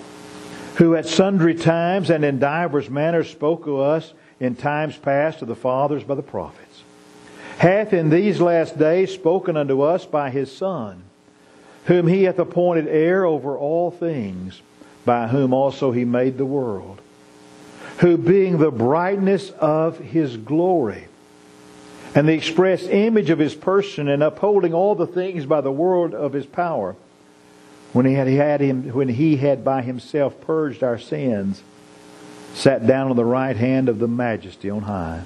who 0.78 0.96
at 0.96 1.06
sundry 1.06 1.54
times 1.54 2.10
and 2.10 2.24
in 2.24 2.40
divers 2.40 2.90
manners 2.90 3.30
spoke 3.30 3.64
to 3.64 3.78
us 3.80 4.12
in 4.40 4.56
times 4.56 4.96
past 4.96 5.38
to 5.38 5.44
the 5.44 5.54
fathers 5.54 6.02
by 6.02 6.16
the 6.16 6.22
prophets, 6.22 6.82
hath 7.58 7.92
in 7.92 8.10
these 8.10 8.40
last 8.40 8.76
days 8.76 9.14
spoken 9.14 9.56
unto 9.56 9.82
us 9.82 10.04
by 10.04 10.30
his 10.30 10.50
Son, 10.50 11.04
whom 11.84 12.08
he 12.08 12.24
hath 12.24 12.40
appointed 12.40 12.88
heir 12.88 13.24
over 13.24 13.56
all 13.56 13.92
things, 13.92 14.62
by 15.06 15.28
whom 15.28 15.54
also 15.54 15.92
he 15.92 16.04
made 16.04 16.36
the 16.36 16.44
world, 16.44 17.00
who 17.98 18.18
being 18.18 18.58
the 18.58 18.70
brightness 18.70 19.50
of 19.52 19.98
his 19.98 20.36
glory, 20.36 21.06
and 22.14 22.28
the 22.28 22.34
express 22.34 22.82
image 22.82 23.30
of 23.30 23.38
his 23.38 23.54
person, 23.54 24.08
and 24.08 24.22
upholding 24.22 24.74
all 24.74 24.94
the 24.94 25.06
things 25.06 25.46
by 25.46 25.62
the 25.62 25.72
word 25.72 26.12
of 26.12 26.34
his 26.34 26.44
power, 26.44 26.96
when 27.92 28.04
he 28.04 28.12
had, 28.12 28.26
had 28.26 28.60
him, 28.60 28.92
when 28.92 29.08
he 29.08 29.36
had 29.36 29.64
by 29.64 29.80
himself 29.80 30.38
purged 30.42 30.82
our 30.82 30.98
sins, 30.98 31.62
sat 32.52 32.86
down 32.86 33.08
on 33.08 33.16
the 33.16 33.24
right 33.24 33.56
hand 33.56 33.88
of 33.88 33.98
the 33.98 34.08
majesty 34.08 34.68
on 34.68 34.82
high, 34.82 35.22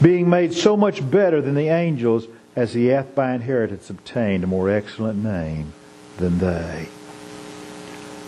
being 0.00 0.30
made 0.30 0.54
so 0.54 0.76
much 0.76 1.08
better 1.08 1.42
than 1.42 1.54
the 1.54 1.68
angels 1.68 2.26
as 2.56 2.74
he 2.74 2.86
hath 2.86 3.14
by 3.14 3.34
inheritance 3.34 3.90
obtained 3.90 4.42
a 4.42 4.46
more 4.46 4.70
excellent 4.70 5.22
name 5.22 5.72
than 6.16 6.38
they. 6.38 6.88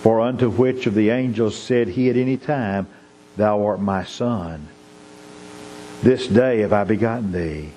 For 0.03 0.21
unto 0.21 0.49
which 0.49 0.87
of 0.87 0.95
the 0.95 1.11
angels 1.11 1.57
said 1.57 1.89
he 1.89 2.09
at 2.09 2.17
any 2.17 2.39
time, 2.39 2.87
Thou 3.37 3.65
art 3.67 3.81
my 3.81 4.05
son. 4.05 4.69
This 6.03 6.27
day 6.27 6.61
have 6.61 6.73
I 6.73 6.85
begotten 6.85 7.33
thee. 7.33 7.73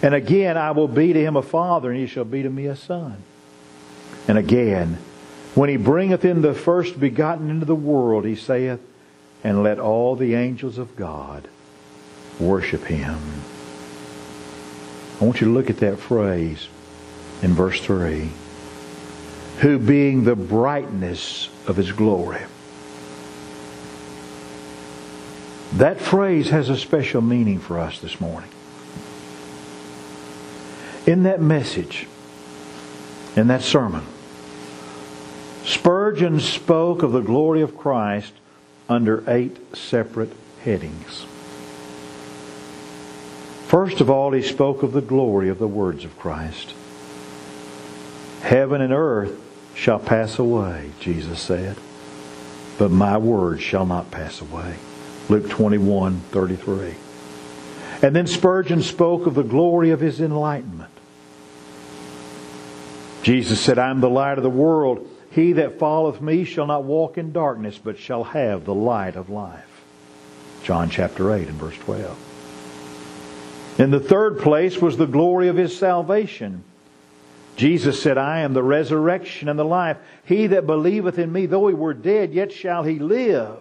And 0.00 0.14
again 0.14 0.56
I 0.56 0.70
will 0.70 0.88
be 0.88 1.12
to 1.12 1.20
him 1.20 1.36
a 1.36 1.42
father, 1.42 1.90
and 1.90 1.98
he 1.98 2.06
shall 2.06 2.24
be 2.24 2.42
to 2.42 2.48
me 2.48 2.66
a 2.66 2.76
son. 2.76 3.22
And 4.26 4.38
again, 4.38 4.98
when 5.54 5.68
he 5.68 5.76
bringeth 5.76 6.24
in 6.24 6.40
the 6.40 6.54
first 6.54 6.98
begotten 6.98 7.50
into 7.50 7.66
the 7.66 7.74
world, 7.74 8.24
he 8.24 8.34
saith, 8.34 8.80
And 9.44 9.62
let 9.62 9.78
all 9.78 10.16
the 10.16 10.34
angels 10.34 10.78
of 10.78 10.96
God 10.96 11.48
worship 12.40 12.84
him. 12.84 13.18
I 15.20 15.24
want 15.24 15.40
you 15.40 15.48
to 15.48 15.52
look 15.52 15.68
at 15.68 15.78
that 15.78 15.98
phrase 15.98 16.68
in 17.42 17.52
verse 17.52 17.80
3. 17.80 18.30
Who 19.60 19.78
being 19.78 20.24
the 20.24 20.36
brightness 20.36 21.48
of 21.66 21.76
his 21.76 21.90
glory. 21.90 22.42
That 25.72 26.00
phrase 26.00 26.50
has 26.50 26.70
a 26.70 26.76
special 26.76 27.20
meaning 27.20 27.58
for 27.58 27.78
us 27.78 28.00
this 28.00 28.20
morning. 28.20 28.50
In 31.06 31.24
that 31.24 31.40
message, 31.40 32.06
in 33.36 33.48
that 33.48 33.62
sermon, 33.62 34.04
Spurgeon 35.64 36.40
spoke 36.40 37.02
of 37.02 37.12
the 37.12 37.20
glory 37.20 37.60
of 37.60 37.76
Christ 37.76 38.32
under 38.88 39.22
eight 39.28 39.76
separate 39.76 40.32
headings. 40.62 41.26
First 43.66 44.00
of 44.00 44.08
all, 44.08 44.32
he 44.32 44.42
spoke 44.42 44.82
of 44.82 44.92
the 44.92 45.02
glory 45.02 45.48
of 45.50 45.58
the 45.58 45.68
words 45.68 46.04
of 46.04 46.18
Christ. 46.18 46.72
Heaven 48.40 48.80
and 48.80 48.92
earth 48.92 49.47
shall 49.78 50.00
pass 50.00 50.40
away, 50.40 50.90
Jesus 50.98 51.40
said, 51.40 51.76
but 52.78 52.90
my 52.90 53.16
words 53.16 53.62
shall 53.62 53.86
not 53.86 54.10
pass 54.10 54.40
away. 54.40 54.74
Luke 55.28 55.48
21, 55.48 56.20
33. 56.32 56.96
And 58.02 58.14
then 58.14 58.26
Spurgeon 58.26 58.82
spoke 58.82 59.26
of 59.26 59.36
the 59.36 59.44
glory 59.44 59.90
of 59.90 60.00
his 60.00 60.20
enlightenment. 60.20 60.90
Jesus 63.22 63.60
said, 63.60 63.78
I 63.78 63.90
am 63.90 64.00
the 64.00 64.10
light 64.10 64.36
of 64.36 64.42
the 64.42 64.50
world. 64.50 65.08
He 65.30 65.52
that 65.54 65.78
followeth 65.78 66.20
me 66.20 66.44
shall 66.44 66.66
not 66.66 66.82
walk 66.82 67.16
in 67.16 67.30
darkness, 67.30 67.78
but 67.78 67.98
shall 67.98 68.24
have 68.24 68.64
the 68.64 68.74
light 68.74 69.14
of 69.14 69.30
life. 69.30 69.84
John 70.64 70.90
chapter 70.90 71.32
8 71.32 71.46
and 71.46 71.56
verse 71.56 71.76
12. 71.78 73.76
In 73.78 73.92
the 73.92 74.00
third 74.00 74.40
place 74.40 74.78
was 74.82 74.96
the 74.96 75.06
glory 75.06 75.46
of 75.46 75.56
his 75.56 75.76
salvation. 75.76 76.64
Jesus 77.58 78.00
said, 78.00 78.16
I 78.16 78.40
am 78.40 78.54
the 78.54 78.62
resurrection 78.62 79.48
and 79.48 79.58
the 79.58 79.64
life. 79.64 79.96
He 80.24 80.46
that 80.46 80.64
believeth 80.64 81.18
in 81.18 81.32
me, 81.32 81.46
though 81.46 81.66
he 81.66 81.74
were 81.74 81.92
dead, 81.92 82.32
yet 82.32 82.52
shall 82.52 82.84
he 82.84 83.00
live. 83.00 83.58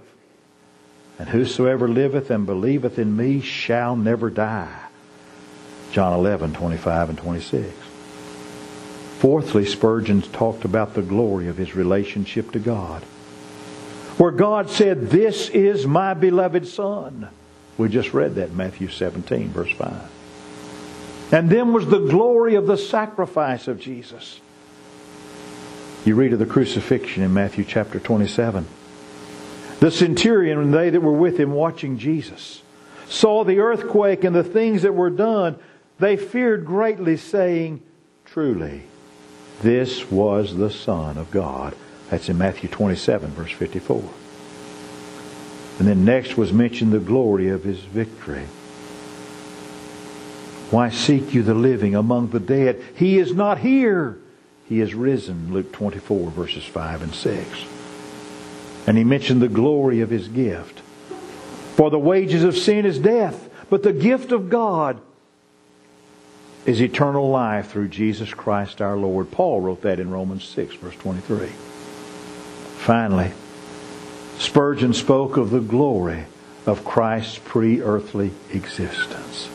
And 1.17 1.27
whosoever 1.27 1.87
liveth 1.87 2.29
and 2.29 2.45
believeth 2.45 2.99
in 2.99 3.17
me 3.17 3.41
shall 3.41 3.95
never 3.95 4.29
die. 4.29 4.83
John 5.91 6.13
11, 6.13 6.53
25 6.53 7.09
and 7.09 7.17
26. 7.17 7.73
Fourthly, 9.17 9.65
Spurgeon 9.65 10.21
talked 10.21 10.63
about 10.63 10.93
the 10.93 11.01
glory 11.01 11.47
of 11.47 11.57
his 11.57 11.75
relationship 11.75 12.51
to 12.51 12.59
God. 12.59 13.01
Where 14.19 14.29
God 14.29 14.69
said, 14.69 15.09
This 15.09 15.49
is 15.49 15.87
my 15.87 16.13
beloved 16.13 16.67
Son. 16.67 17.29
We 17.79 17.89
just 17.89 18.13
read 18.13 18.35
that 18.35 18.49
in 18.49 18.57
Matthew 18.57 18.89
17, 18.89 19.49
verse 19.49 19.71
5. 19.71 20.16
And 21.31 21.49
then 21.49 21.73
was 21.73 21.87
the 21.87 21.99
glory 21.99 22.55
of 22.55 22.67
the 22.67 22.77
sacrifice 22.77 23.67
of 23.67 23.79
Jesus. 23.79 24.39
You 26.05 26.15
read 26.15 26.33
of 26.33 26.39
the 26.39 26.45
crucifixion 26.45 27.23
in 27.23 27.33
Matthew 27.33 27.65
chapter 27.65 27.99
27. 27.99 28.65
The 29.79 29.91
centurion 29.91 30.57
and 30.57 30.73
they 30.73 30.89
that 30.89 31.01
were 31.01 31.11
with 31.11 31.37
him 31.37 31.51
watching 31.51 31.97
Jesus 31.97 32.61
saw 33.09 33.43
the 33.43 33.59
earthquake 33.59 34.23
and 34.23 34.35
the 34.35 34.43
things 34.43 34.81
that 34.81 34.95
were 34.95 35.09
done. 35.09 35.57
They 35.99 36.15
feared 36.15 36.65
greatly, 36.65 37.17
saying, 37.17 37.81
Truly, 38.25 38.83
this 39.61 40.09
was 40.11 40.55
the 40.55 40.69
Son 40.69 41.17
of 41.17 41.31
God. 41.31 41.75
That's 42.09 42.29
in 42.29 42.37
Matthew 42.37 42.69
27, 42.69 43.31
verse 43.31 43.51
54. 43.51 44.03
And 45.79 45.87
then 45.87 46.05
next 46.05 46.37
was 46.37 46.53
mentioned 46.53 46.91
the 46.91 46.99
glory 46.99 47.49
of 47.49 47.63
his 47.63 47.79
victory. 47.79 48.45
Why 50.69 50.89
seek 50.89 51.33
you 51.33 51.43
the 51.43 51.53
living 51.53 51.95
among 51.95 52.29
the 52.29 52.39
dead? 52.39 52.83
He 52.95 53.17
is 53.17 53.33
not 53.33 53.59
here. 53.59 54.17
He 54.67 54.81
is 54.81 54.93
risen. 54.93 55.53
Luke 55.53 55.71
24, 55.71 56.31
verses 56.31 56.65
5 56.65 57.01
and 57.03 57.13
6. 57.13 57.65
And 58.85 58.97
he 58.97 59.03
mentioned 59.03 59.41
the 59.41 59.47
glory 59.47 60.01
of 60.01 60.09
his 60.09 60.27
gift. 60.27 60.79
For 61.75 61.89
the 61.89 61.99
wages 61.99 62.43
of 62.43 62.57
sin 62.57 62.85
is 62.85 62.99
death, 62.99 63.49
but 63.69 63.83
the 63.83 63.93
gift 63.93 64.31
of 64.31 64.49
God 64.49 64.99
is 66.65 66.81
eternal 66.81 67.29
life 67.29 67.71
through 67.71 67.87
Jesus 67.87 68.33
Christ 68.33 68.81
our 68.81 68.97
Lord. 68.97 69.31
Paul 69.31 69.61
wrote 69.61 69.83
that 69.83 69.99
in 69.99 70.11
Romans 70.11 70.43
6, 70.43 70.75
verse 70.75 70.95
23. 70.95 71.47
Finally, 71.47 73.31
Spurgeon 74.37 74.93
spoke 74.93 75.37
of 75.37 75.49
the 75.49 75.61
glory 75.61 76.25
of 76.65 76.83
Christ's 76.83 77.39
pre 77.39 77.81
earthly 77.81 78.31
existence. 78.51 79.49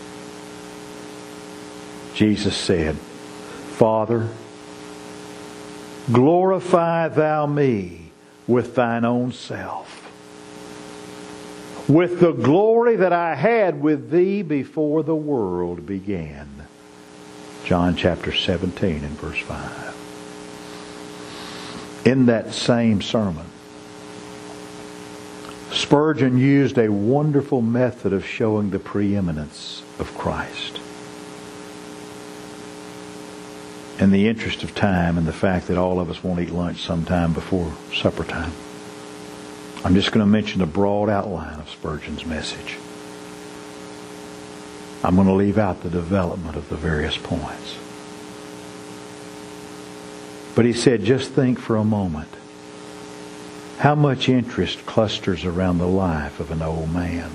Jesus 2.14 2.56
said, 2.56 2.96
Father, 2.96 4.28
glorify 6.12 7.08
thou 7.08 7.46
me 7.46 8.10
with 8.46 8.74
thine 8.74 9.04
own 9.04 9.32
self, 9.32 10.10
with 11.88 12.20
the 12.20 12.32
glory 12.32 12.96
that 12.96 13.12
I 13.12 13.34
had 13.34 13.80
with 13.80 14.10
thee 14.10 14.42
before 14.42 15.02
the 15.02 15.14
world 15.14 15.86
began. 15.86 16.48
John 17.64 17.96
chapter 17.96 18.32
17 18.32 19.04
and 19.04 19.18
verse 19.18 19.40
5. 19.40 19.96
In 22.04 22.26
that 22.26 22.52
same 22.52 23.00
sermon, 23.00 23.46
Spurgeon 25.70 26.36
used 26.36 26.76
a 26.76 26.90
wonderful 26.90 27.62
method 27.62 28.12
of 28.12 28.26
showing 28.26 28.70
the 28.70 28.78
preeminence 28.78 29.82
of 29.98 30.12
Christ. 30.18 30.81
In 34.02 34.10
the 34.10 34.26
interest 34.26 34.64
of 34.64 34.74
time 34.74 35.16
and 35.16 35.28
the 35.28 35.32
fact 35.32 35.68
that 35.68 35.78
all 35.78 36.00
of 36.00 36.10
us 36.10 36.24
won't 36.24 36.40
eat 36.40 36.50
lunch 36.50 36.82
sometime 36.82 37.32
before 37.32 37.72
supper 37.94 38.24
time, 38.24 38.50
I'm 39.84 39.94
just 39.94 40.10
going 40.10 40.26
to 40.26 40.30
mention 40.30 40.60
a 40.60 40.66
broad 40.66 41.08
outline 41.08 41.60
of 41.60 41.70
Spurgeon's 41.70 42.26
message. 42.26 42.78
I'm 45.04 45.14
going 45.14 45.28
to 45.28 45.32
leave 45.32 45.56
out 45.56 45.84
the 45.84 45.88
development 45.88 46.56
of 46.56 46.68
the 46.68 46.74
various 46.74 47.16
points. 47.16 47.78
But 50.56 50.64
he 50.64 50.72
said, 50.72 51.04
just 51.04 51.30
think 51.30 51.60
for 51.60 51.76
a 51.76 51.84
moment 51.84 52.28
How 53.78 53.94
much 53.94 54.28
interest 54.28 54.84
clusters 54.84 55.44
around 55.44 55.78
the 55.78 55.86
life 55.86 56.40
of 56.40 56.50
an 56.50 56.60
old 56.60 56.92
man? 56.92 57.30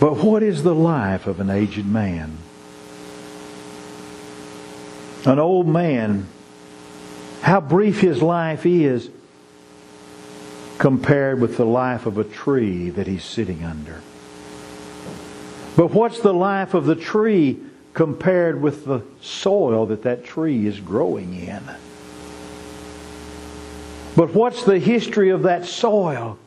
But 0.00 0.24
what 0.24 0.42
is 0.42 0.62
the 0.62 0.74
life 0.74 1.26
of 1.26 1.40
an 1.40 1.50
aged 1.50 1.84
man? 1.84 2.38
An 5.26 5.38
old 5.38 5.68
man, 5.68 6.26
how 7.42 7.60
brief 7.60 8.00
his 8.00 8.22
life 8.22 8.64
is 8.64 9.10
compared 10.78 11.40
with 11.40 11.58
the 11.58 11.66
life 11.66 12.06
of 12.06 12.16
a 12.16 12.24
tree 12.24 12.88
that 12.88 13.06
he's 13.06 13.24
sitting 13.24 13.62
under. 13.62 14.00
But 15.76 15.92
what's 15.92 16.20
the 16.20 16.32
life 16.32 16.72
of 16.72 16.86
the 16.86 16.94
tree 16.94 17.58
compared 17.92 18.62
with 18.62 18.86
the 18.86 19.02
soil 19.20 19.86
that 19.86 20.04
that 20.04 20.24
tree 20.24 20.66
is 20.66 20.80
growing 20.80 21.34
in? 21.34 21.62
But 24.16 24.34
what's 24.34 24.64
the 24.64 24.78
history 24.78 25.28
of 25.28 25.42
that 25.42 25.66
soil 25.66 26.38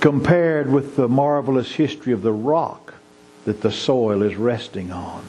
compared 0.00 0.70
with 0.70 0.94
the 0.94 1.08
marvelous 1.08 1.72
history 1.72 2.12
of 2.12 2.22
the 2.22 2.32
rock 2.32 2.94
that 3.44 3.60
the 3.60 3.72
soil 3.72 4.22
is 4.22 4.36
resting 4.36 4.92
on? 4.92 5.26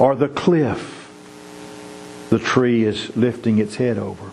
Or 0.00 0.16
the 0.16 0.28
cliff 0.28 0.96
the 2.30 2.38
tree 2.38 2.84
is 2.84 3.14
lifting 3.16 3.58
its 3.58 3.76
head 3.76 3.98
over? 3.98 4.30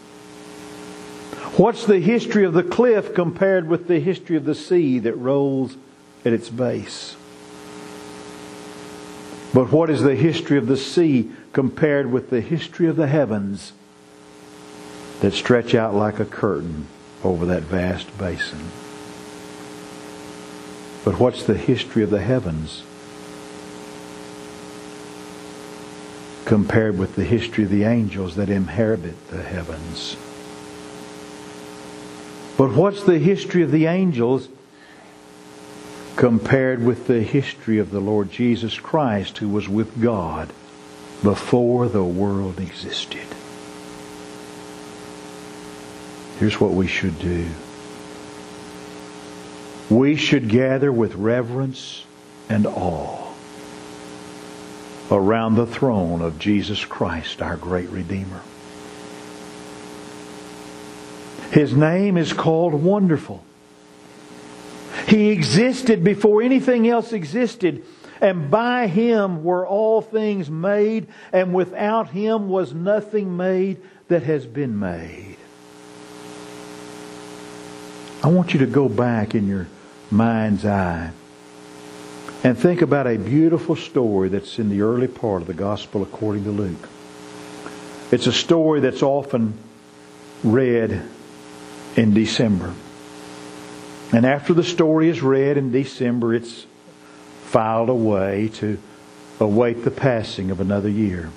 What's 1.57 1.85
the 1.85 1.99
history 1.99 2.45
of 2.45 2.53
the 2.53 2.63
cliff 2.63 3.13
compared 3.13 3.67
with 3.67 3.87
the 3.87 3.99
history 3.99 4.37
of 4.37 4.45
the 4.45 4.55
sea 4.55 4.99
that 4.99 5.13
rolls 5.15 5.75
at 6.23 6.31
its 6.31 6.49
base? 6.49 7.17
But 9.53 9.71
what 9.71 9.89
is 9.89 10.03
the 10.03 10.15
history 10.15 10.57
of 10.57 10.67
the 10.67 10.77
sea 10.77 11.31
compared 11.51 12.11
with 12.11 12.29
the 12.29 12.41
history 12.41 12.87
of 12.87 12.95
the 12.95 13.07
heavens 13.07 13.73
that 15.19 15.33
stretch 15.33 15.75
out 15.75 15.95
like 15.95 16.19
a 16.19 16.25
curtain 16.25 16.87
over 17.23 17.45
that 17.47 17.63
vast 17.63 18.15
basin? 18.17 18.69
But 21.03 21.19
what's 21.19 21.43
the 21.43 21.57
history 21.57 22.03
of 22.03 22.09
the 22.09 22.21
heavens 22.21 22.83
compared 26.47 26.97
with 26.97 27.17
the 27.17 27.25
history 27.25 27.65
of 27.65 27.69
the 27.69 27.83
angels 27.83 28.37
that 28.37 28.49
inhabit 28.49 29.27
the 29.27 29.43
heavens? 29.43 30.15
But 32.57 32.73
what's 32.73 33.03
the 33.03 33.19
history 33.19 33.63
of 33.63 33.71
the 33.71 33.87
angels 33.87 34.47
compared 36.15 36.81
with 36.81 37.05
the 37.05 37.21
history 37.21 37.79
of 37.79 37.91
the 37.91 37.99
Lord 37.99 38.31
Jesus 38.31 38.79
Christ 38.79 39.39
who 39.39 39.49
was 39.49 39.67
with 39.67 40.01
God 40.01 40.47
before 41.21 41.89
the 41.89 42.05
world 42.05 42.61
existed? 42.61 43.27
Here's 46.39 46.61
what 46.61 46.71
we 46.71 46.87
should 46.87 47.19
do. 47.19 47.49
We 49.89 50.15
should 50.15 50.47
gather 50.47 50.93
with 50.93 51.13
reverence 51.15 52.05
and 52.47 52.65
awe 52.65 53.26
around 55.11 55.55
the 55.55 55.65
throne 55.65 56.21
of 56.21 56.39
Jesus 56.39 56.83
Christ, 56.83 57.41
our 57.41 57.55
great 57.55 57.89
Redeemer. 57.89 58.41
His 61.51 61.73
name 61.73 62.17
is 62.17 62.33
called 62.33 62.73
Wonderful. 62.73 63.43
He 65.07 65.29
existed 65.29 66.03
before 66.03 66.41
anything 66.41 66.87
else 66.87 67.13
existed, 67.13 67.85
and 68.19 68.51
by 68.51 68.87
him 68.87 69.43
were 69.43 69.65
all 69.65 70.01
things 70.01 70.49
made, 70.49 71.07
and 71.31 71.53
without 71.53 72.09
him 72.09 72.49
was 72.49 72.73
nothing 72.73 73.37
made 73.37 73.77
that 74.09 74.23
has 74.23 74.45
been 74.45 74.77
made. 74.77 75.37
I 78.23 78.27
want 78.27 78.53
you 78.53 78.59
to 78.59 78.65
go 78.65 78.89
back 78.89 79.35
in 79.35 79.47
your 79.47 79.67
mind's 80.11 80.65
eye 80.65 81.11
and 82.43 82.57
think 82.57 82.81
about 82.81 83.07
a 83.07 83.17
beautiful 83.17 83.75
story 83.75 84.29
that's 84.29 84.59
in 84.59 84.69
the 84.69 84.81
early 84.81 85.07
part 85.07 85.41
of 85.41 85.47
the 85.47 85.53
Gospel 85.53 86.03
according 86.03 86.43
to 86.43 86.51
Luke. 86.51 86.89
It's 88.11 88.27
a 88.27 88.33
story 88.33 88.79
that's 88.79 89.03
often 89.03 89.57
read 90.43 91.01
in 91.95 92.13
December. 92.13 92.73
And 94.13 94.25
after 94.25 94.53
the 94.53 94.63
story 94.63 95.09
is 95.09 95.21
read 95.21 95.57
in 95.57 95.71
December, 95.71 96.33
it's 96.33 96.65
filed 97.43 97.89
away 97.89 98.49
to 98.55 98.77
await 99.39 99.83
the 99.83 99.91
passing 99.91 100.51
of 100.51 100.61
another 100.61 100.89
year. 100.89 101.29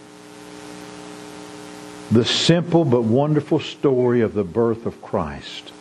The 2.10 2.24
simple 2.24 2.84
but 2.84 3.02
wonderful 3.02 3.60
story 3.60 4.20
of 4.20 4.34
the 4.34 4.44
birth 4.44 4.86
of 4.86 5.00
Christ 5.00 5.72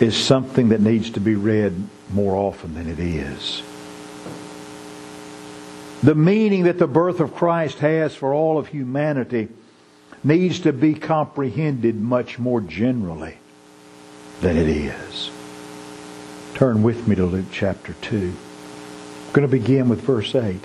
is 0.00 0.16
something 0.16 0.70
that 0.70 0.80
needs 0.80 1.10
to 1.10 1.20
be 1.20 1.34
read 1.34 1.88
more 2.14 2.36
often 2.36 2.74
than 2.74 2.88
it 2.88 2.98
is. 2.98 3.62
The 6.02 6.14
meaning 6.14 6.64
that 6.64 6.78
the 6.78 6.86
birth 6.86 7.20
of 7.20 7.34
Christ 7.34 7.78
has 7.78 8.14
for 8.14 8.34
all 8.34 8.58
of 8.58 8.68
humanity 8.68 9.48
needs 10.22 10.60
to 10.60 10.72
be 10.72 10.94
comprehended 10.94 12.00
much 12.00 12.38
more 12.38 12.60
generally 12.60 13.38
than 14.40 14.56
it 14.56 14.68
is. 14.68 15.30
Turn 16.54 16.82
with 16.82 17.08
me 17.08 17.16
to 17.16 17.24
Luke 17.24 17.46
chapter 17.50 17.94
2. 18.02 18.16
I'm 18.16 19.32
going 19.32 19.48
to 19.48 19.48
begin 19.48 19.88
with 19.88 20.02
verse 20.02 20.34
8. 20.34 20.60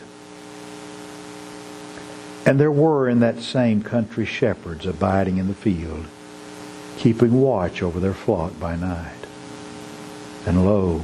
And 2.45 2.59
there 2.59 2.71
were 2.71 3.07
in 3.09 3.19
that 3.21 3.39
same 3.39 3.81
country 3.81 4.25
shepherds 4.25 4.85
abiding 4.85 5.37
in 5.37 5.47
the 5.47 5.53
field, 5.53 6.05
keeping 6.97 7.41
watch 7.41 7.81
over 7.81 7.99
their 7.99 8.13
flock 8.13 8.59
by 8.59 8.75
night. 8.75 9.25
And 10.45 10.65
lo, 10.65 11.03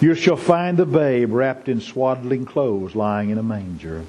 You 0.00 0.14
shall 0.14 0.36
find 0.36 0.76
the 0.76 0.86
babe 0.86 1.32
wrapped 1.32 1.68
in 1.68 1.80
swaddling 1.80 2.44
clothes 2.44 2.94
lying 2.94 3.30
in 3.30 3.38
a 3.38 3.42
manger. 3.42 4.04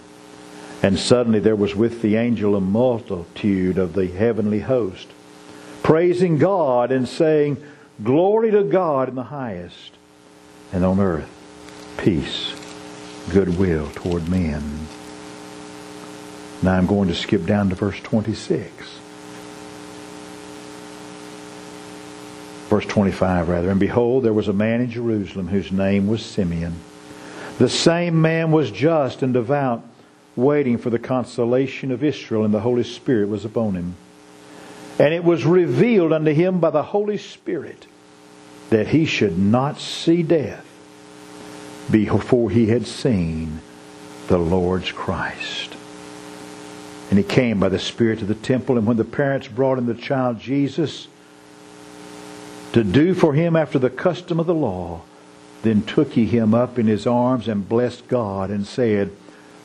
And 0.83 0.97
suddenly 0.97 1.39
there 1.39 1.55
was 1.55 1.75
with 1.75 2.01
the 2.01 2.15
angel 2.15 2.55
a 2.55 2.61
multitude 2.61 3.77
of 3.77 3.93
the 3.93 4.07
heavenly 4.07 4.59
host 4.59 5.07
praising 5.83 6.37
God 6.37 6.91
and 6.91 7.07
saying, 7.07 7.57
Glory 8.03 8.51
to 8.51 8.63
God 8.63 9.09
in 9.09 9.15
the 9.15 9.23
highest, 9.23 9.93
and 10.71 10.85
on 10.85 10.99
earth 10.99 11.27
peace, 11.97 12.53
goodwill 13.31 13.89
toward 13.95 14.29
men. 14.29 14.87
Now 16.61 16.73
I'm 16.73 16.85
going 16.85 17.07
to 17.09 17.15
skip 17.15 17.45
down 17.45 17.69
to 17.69 17.75
verse 17.75 17.99
26. 17.99 18.69
Verse 22.69 22.85
25, 22.85 23.49
rather. 23.49 23.71
And 23.71 23.79
behold, 23.79 24.23
there 24.23 24.31
was 24.33 24.47
a 24.47 24.53
man 24.53 24.79
in 24.79 24.91
Jerusalem 24.91 25.47
whose 25.47 25.71
name 25.71 26.07
was 26.07 26.23
Simeon. 26.23 26.75
The 27.57 27.67
same 27.67 28.21
man 28.21 28.51
was 28.51 28.69
just 28.69 29.23
and 29.23 29.33
devout, 29.33 29.83
waiting 30.35 30.77
for 30.77 30.91
the 30.91 30.99
consolation 30.99 31.91
of 31.91 32.03
Israel, 32.03 32.45
and 32.45 32.53
the 32.53 32.59
Holy 32.59 32.83
Spirit 32.83 33.27
was 33.27 33.43
upon 33.43 33.73
him. 33.73 33.95
And 34.99 35.15
it 35.15 35.23
was 35.23 35.45
revealed 35.45 36.13
unto 36.13 36.31
him 36.31 36.59
by 36.59 36.69
the 36.69 36.83
Holy 36.83 37.17
Spirit 37.17 37.87
that 38.69 38.89
he 38.89 39.05
should 39.05 39.39
not 39.39 39.79
see 39.79 40.21
death 40.21 40.65
before 41.89 42.51
he 42.51 42.67
had 42.67 42.85
seen 42.85 43.61
the 44.27 44.37
Lord's 44.37 44.91
Christ. 44.91 45.75
And 47.09 47.17
he 47.17 47.23
came 47.23 47.59
by 47.59 47.69
the 47.69 47.79
Spirit 47.79 48.19
to 48.19 48.25
the 48.25 48.35
temple, 48.35 48.77
and 48.77 48.85
when 48.85 48.97
the 48.97 49.03
parents 49.03 49.47
brought 49.47 49.79
in 49.79 49.87
the 49.87 49.95
child 49.95 50.39
Jesus 50.39 51.07
to 52.73 52.83
do 52.83 53.13
for 53.13 53.33
him 53.33 53.55
after 53.55 53.79
the 53.79 53.89
custom 53.89 54.39
of 54.39 54.45
the 54.45 54.53
law, 54.53 55.01
then 55.61 55.81
took 55.81 56.13
he 56.13 56.25
him 56.25 56.53
up 56.53 56.79
in 56.79 56.87
his 56.87 57.05
arms 57.05 57.47
and 57.47 57.67
blessed 57.67 58.07
God 58.07 58.49
and 58.49 58.65
said, 58.65 59.11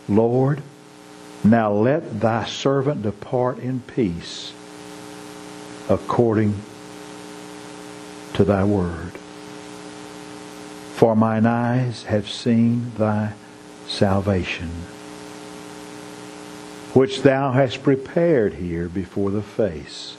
Lord, 0.08 0.62
now 1.42 1.72
let 1.72 2.20
thy 2.20 2.46
servant 2.46 3.02
depart 3.02 3.58
in 3.58 3.80
peace 3.80 4.52
according 5.88 6.54
to 8.32 8.44
thy 8.44 8.64
word. 8.64 9.12
For 10.94 11.14
mine 11.14 11.44
eyes 11.44 12.04
have 12.04 12.28
seen 12.28 12.92
thy 12.96 13.34
salvation, 13.86 14.70
which 16.94 17.22
thou 17.22 17.52
hast 17.52 17.82
prepared 17.82 18.54
here 18.54 18.88
before 18.88 19.30
the 19.30 19.42
face 19.42 20.16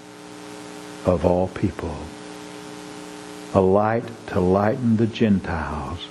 of 1.05 1.25
all 1.25 1.47
people, 1.47 1.95
a 3.55 3.59
light 3.59 4.03
to 4.27 4.39
lighten 4.39 4.97
the 4.97 5.07
Gentiles 5.07 6.07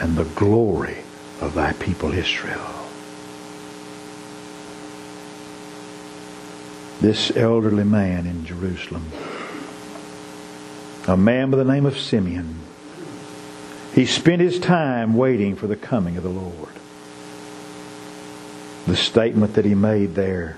and 0.00 0.14
the 0.16 0.24
glory 0.24 0.98
of 1.40 1.54
thy 1.54 1.72
people 1.72 2.12
Israel. 2.12 2.60
This 7.00 7.36
elderly 7.36 7.84
man 7.84 8.26
in 8.26 8.44
Jerusalem, 8.44 9.10
a 11.08 11.16
man 11.16 11.50
by 11.50 11.56
the 11.56 11.64
name 11.64 11.86
of 11.86 11.98
Simeon, 11.98 12.60
he 13.94 14.06
spent 14.06 14.40
his 14.40 14.60
time 14.60 15.14
waiting 15.14 15.56
for 15.56 15.66
the 15.66 15.76
coming 15.76 16.16
of 16.16 16.22
the 16.22 16.28
Lord 16.28 16.76
the 18.86 18.96
statement 18.96 19.54
that 19.54 19.64
he 19.64 19.74
made 19.74 20.14
there 20.14 20.56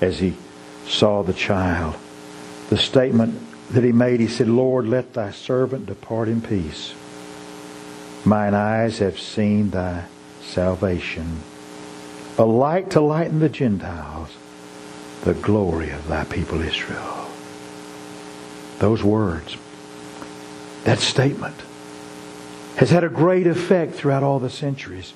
as 0.00 0.18
he 0.18 0.34
saw 0.86 1.22
the 1.22 1.32
child. 1.32 1.96
The 2.68 2.76
statement 2.76 3.40
that 3.72 3.84
he 3.84 3.92
made, 3.92 4.20
he 4.20 4.28
said, 4.28 4.48
Lord, 4.48 4.86
let 4.86 5.14
thy 5.14 5.30
servant 5.30 5.86
depart 5.86 6.28
in 6.28 6.40
peace. 6.40 6.92
Mine 8.24 8.54
eyes 8.54 8.98
have 8.98 9.18
seen 9.18 9.70
thy 9.70 10.04
salvation, 10.42 11.40
a 12.36 12.44
light 12.44 12.90
to 12.90 13.00
lighten 13.00 13.38
the 13.38 13.48
Gentiles, 13.48 14.30
the 15.22 15.34
glory 15.34 15.90
of 15.90 16.06
thy 16.08 16.24
people 16.24 16.60
Israel. 16.60 17.30
Those 18.78 19.02
words, 19.02 19.56
that 20.84 20.98
statement, 20.98 21.56
has 22.76 22.90
had 22.90 23.04
a 23.04 23.08
great 23.08 23.46
effect 23.46 23.94
throughout 23.94 24.22
all 24.22 24.38
the 24.38 24.50
centuries. 24.50 25.12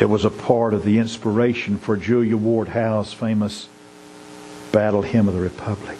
It 0.00 0.06
was 0.06 0.24
a 0.24 0.30
part 0.30 0.74
of 0.74 0.84
the 0.84 0.98
inspiration 0.98 1.78
for 1.78 1.96
Julia 1.96 2.36
Ward 2.36 2.68
Howe's 2.68 3.12
famous 3.12 3.68
Battle 4.72 5.02
Hymn 5.02 5.28
of 5.28 5.34
the 5.34 5.40
Republic. 5.40 5.98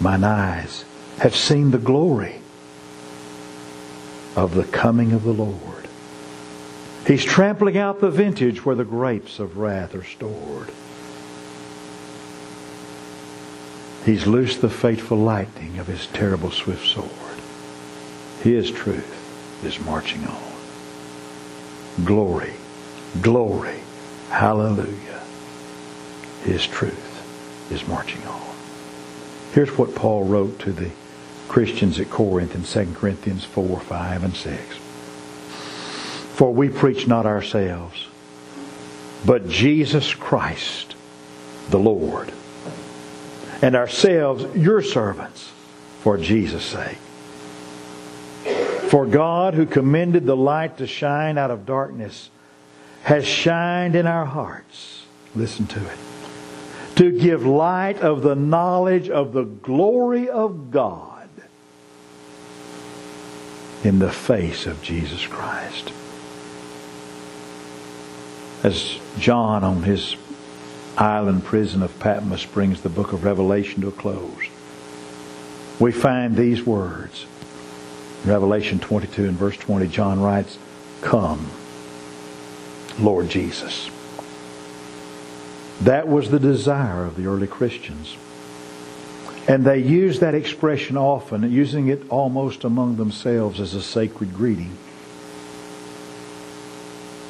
Mine 0.00 0.24
eyes 0.24 0.84
have 1.18 1.36
seen 1.36 1.70
the 1.70 1.78
glory 1.78 2.40
of 4.34 4.54
the 4.54 4.64
coming 4.64 5.12
of 5.12 5.24
the 5.24 5.32
Lord. 5.32 5.88
He's 7.06 7.24
trampling 7.24 7.76
out 7.76 8.00
the 8.00 8.10
vintage 8.10 8.64
where 8.64 8.76
the 8.76 8.84
grapes 8.84 9.38
of 9.38 9.58
wrath 9.58 9.94
are 9.94 10.04
stored. 10.04 10.70
He's 14.06 14.26
loosed 14.26 14.62
the 14.62 14.70
fateful 14.70 15.18
lightning 15.18 15.78
of 15.78 15.86
his 15.86 16.06
terrible 16.06 16.50
swift 16.50 16.86
sword. 16.86 17.10
His 18.42 18.70
truth 18.70 19.62
is 19.62 19.78
marching 19.80 20.24
on. 20.24 20.52
Glory, 22.06 22.54
glory, 23.20 23.80
hallelujah. 24.30 25.20
His 26.44 26.66
truth 26.66 27.70
is 27.70 27.86
marching 27.86 28.26
on. 28.26 28.49
Here's 29.52 29.76
what 29.76 29.94
Paul 29.94 30.24
wrote 30.24 30.60
to 30.60 30.72
the 30.72 30.90
Christians 31.48 31.98
at 31.98 32.10
Corinth 32.10 32.54
in 32.54 32.62
2 32.62 32.94
Corinthians 32.94 33.44
4, 33.44 33.80
5, 33.80 34.24
and 34.24 34.36
6. 34.36 34.76
For 36.36 36.54
we 36.54 36.68
preach 36.68 37.08
not 37.08 37.26
ourselves, 37.26 38.06
but 39.26 39.48
Jesus 39.48 40.14
Christ, 40.14 40.94
the 41.70 41.78
Lord, 41.78 42.32
and 43.60 43.74
ourselves 43.74 44.56
your 44.56 44.80
servants 44.82 45.50
for 46.00 46.16
Jesus' 46.16 46.64
sake. 46.64 46.98
For 48.88 49.06
God, 49.06 49.54
who 49.54 49.66
commended 49.66 50.26
the 50.26 50.36
light 50.36 50.78
to 50.78 50.86
shine 50.86 51.36
out 51.36 51.50
of 51.50 51.66
darkness, 51.66 52.30
has 53.02 53.26
shined 53.26 53.96
in 53.96 54.06
our 54.06 54.24
hearts. 54.24 55.04
Listen 55.34 55.66
to 55.66 55.84
it. 55.84 56.09
To 57.00 57.10
give 57.10 57.46
light 57.46 58.00
of 58.00 58.20
the 58.20 58.34
knowledge 58.34 59.08
of 59.08 59.32
the 59.32 59.44
glory 59.44 60.28
of 60.28 60.70
God 60.70 61.30
in 63.82 64.00
the 64.00 64.12
face 64.12 64.66
of 64.66 64.82
Jesus 64.82 65.26
Christ. 65.26 65.94
As 68.62 68.98
John 69.18 69.64
on 69.64 69.82
his 69.84 70.14
island 70.98 71.42
prison 71.42 71.82
of 71.82 71.98
Patmos 72.00 72.44
brings 72.44 72.82
the 72.82 72.90
book 72.90 73.14
of 73.14 73.24
Revelation 73.24 73.80
to 73.80 73.88
a 73.88 73.92
close, 73.92 74.50
we 75.78 75.92
find 75.92 76.36
these 76.36 76.66
words 76.66 77.24
Revelation 78.26 78.78
22 78.78 79.24
and 79.24 79.38
verse 79.38 79.56
20, 79.56 79.86
John 79.86 80.20
writes, 80.20 80.58
Come, 81.00 81.50
Lord 82.98 83.30
Jesus. 83.30 83.88
That 85.82 86.08
was 86.08 86.30
the 86.30 86.38
desire 86.38 87.04
of 87.04 87.16
the 87.16 87.26
early 87.26 87.46
Christians. 87.46 88.16
And 89.48 89.64
they 89.64 89.78
used 89.78 90.20
that 90.20 90.34
expression 90.34 90.96
often, 90.96 91.50
using 91.50 91.88
it 91.88 92.08
almost 92.10 92.64
among 92.64 92.96
themselves 92.96 93.60
as 93.60 93.74
a 93.74 93.82
sacred 93.82 94.34
greeting. 94.34 94.76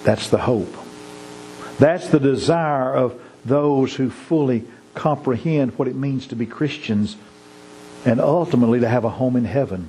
That's 0.03 0.29
the 0.29 0.39
hope. 0.39 0.75
That's 1.79 2.09
the 2.09 2.21
desire 2.21 2.95
of 2.95 3.21
those 3.45 3.95
who 3.95 4.11
fully 4.11 4.65
comprehend 4.95 5.79
what 5.79 5.89
it 5.89 5.95
means 5.95 6.27
to 6.29 6.37
be 6.37 6.47
Christians 6.47 7.17
and 8.05 8.21
ultimately 8.21 8.81
to 8.81 8.89
have 8.89 9.05
a 9.05 9.11
home 9.11 9.37
in 9.37 9.45
heaven 9.45 9.89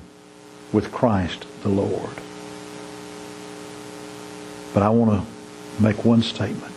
with 0.72 0.92
Christ 0.92 1.44
the 1.62 1.68
Lord. 1.68 2.16
But 4.72 4.82
I 4.82 4.90
want 4.90 5.26
to 5.26 5.82
make 5.82 6.04
one 6.04 6.22
statement. 6.22 6.71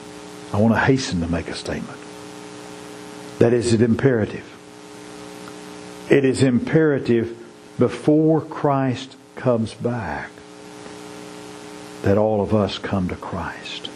I 0.54 0.58
want 0.58 0.74
to 0.74 0.80
hasten 0.80 1.22
to 1.22 1.28
make 1.28 1.48
a 1.48 1.56
statement. 1.56 2.00
That 3.40 3.54
is 3.54 3.74
it 3.74 3.82
imperative. 3.82 4.52
It 6.10 6.24
is 6.24 6.44
imperative 6.44 7.38
before 7.78 8.42
Christ 8.42 9.16
comes 9.36 9.74
back 9.74 10.30
that 12.04 12.18
all 12.18 12.42
of 12.42 12.54
us 12.54 12.78
come 12.78 13.10
to 13.10 13.16
Christ. 13.16 13.90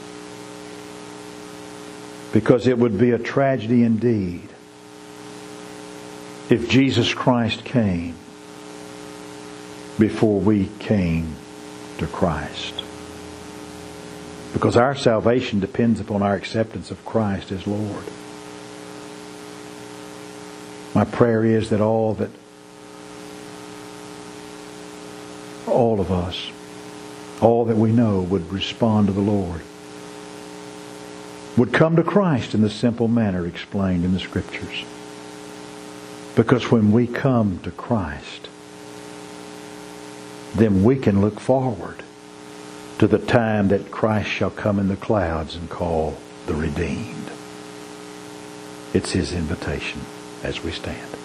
Because 2.33 2.67
it 2.67 2.77
would 2.77 2.97
be 2.97 3.11
a 3.11 3.19
tragedy 3.19 3.83
indeed 3.83 4.49
if 6.49 6.67
Jesus 6.69 7.13
Christ 7.13 7.63
came 7.63 8.15
before 9.99 10.39
we 10.39 10.69
came 10.79 11.35
to 11.99 12.07
Christ. 12.07 12.83
Because 14.59 14.75
our 14.75 14.93
salvation 14.93 15.61
depends 15.61 16.01
upon 16.01 16.21
our 16.21 16.35
acceptance 16.35 16.91
of 16.91 17.05
Christ 17.05 17.49
as 17.53 17.65
Lord. 17.65 18.03
My 20.93 21.05
prayer 21.05 21.45
is 21.45 21.69
that 21.69 21.79
all 21.79 22.13
that 22.15 22.29
all 25.65 26.01
of 26.01 26.11
us, 26.11 26.51
all 27.39 27.63
that 27.63 27.77
we 27.77 27.93
know 27.93 28.19
would 28.19 28.51
respond 28.51 29.07
to 29.07 29.13
the 29.13 29.21
Lord, 29.21 29.61
would 31.55 31.71
come 31.71 31.95
to 31.95 32.03
Christ 32.03 32.53
in 32.53 32.59
the 32.59 32.69
simple 32.69 33.07
manner 33.07 33.47
explained 33.47 34.03
in 34.03 34.11
the 34.11 34.19
Scriptures. 34.19 34.83
Because 36.35 36.69
when 36.69 36.91
we 36.91 37.07
come 37.07 37.59
to 37.59 37.71
Christ, 37.71 38.49
then 40.53 40.83
we 40.83 40.97
can 40.97 41.21
look 41.21 41.39
forward 41.39 42.03
to 42.99 43.07
the 43.07 43.17
time 43.17 43.69
that 43.69 43.91
Christ 43.91 44.29
shall 44.29 44.49
come 44.51 44.77
in 44.77 44.89
the 44.89 44.97
clouds 44.97 45.55
and 45.55 45.69
call 45.69 46.17
the 46.47 46.53
redeemed. 46.53 47.31
It's 48.93 49.11
his 49.11 49.31
invitation 49.31 50.01
as 50.43 50.61
we 50.63 50.71
stand. 50.71 51.18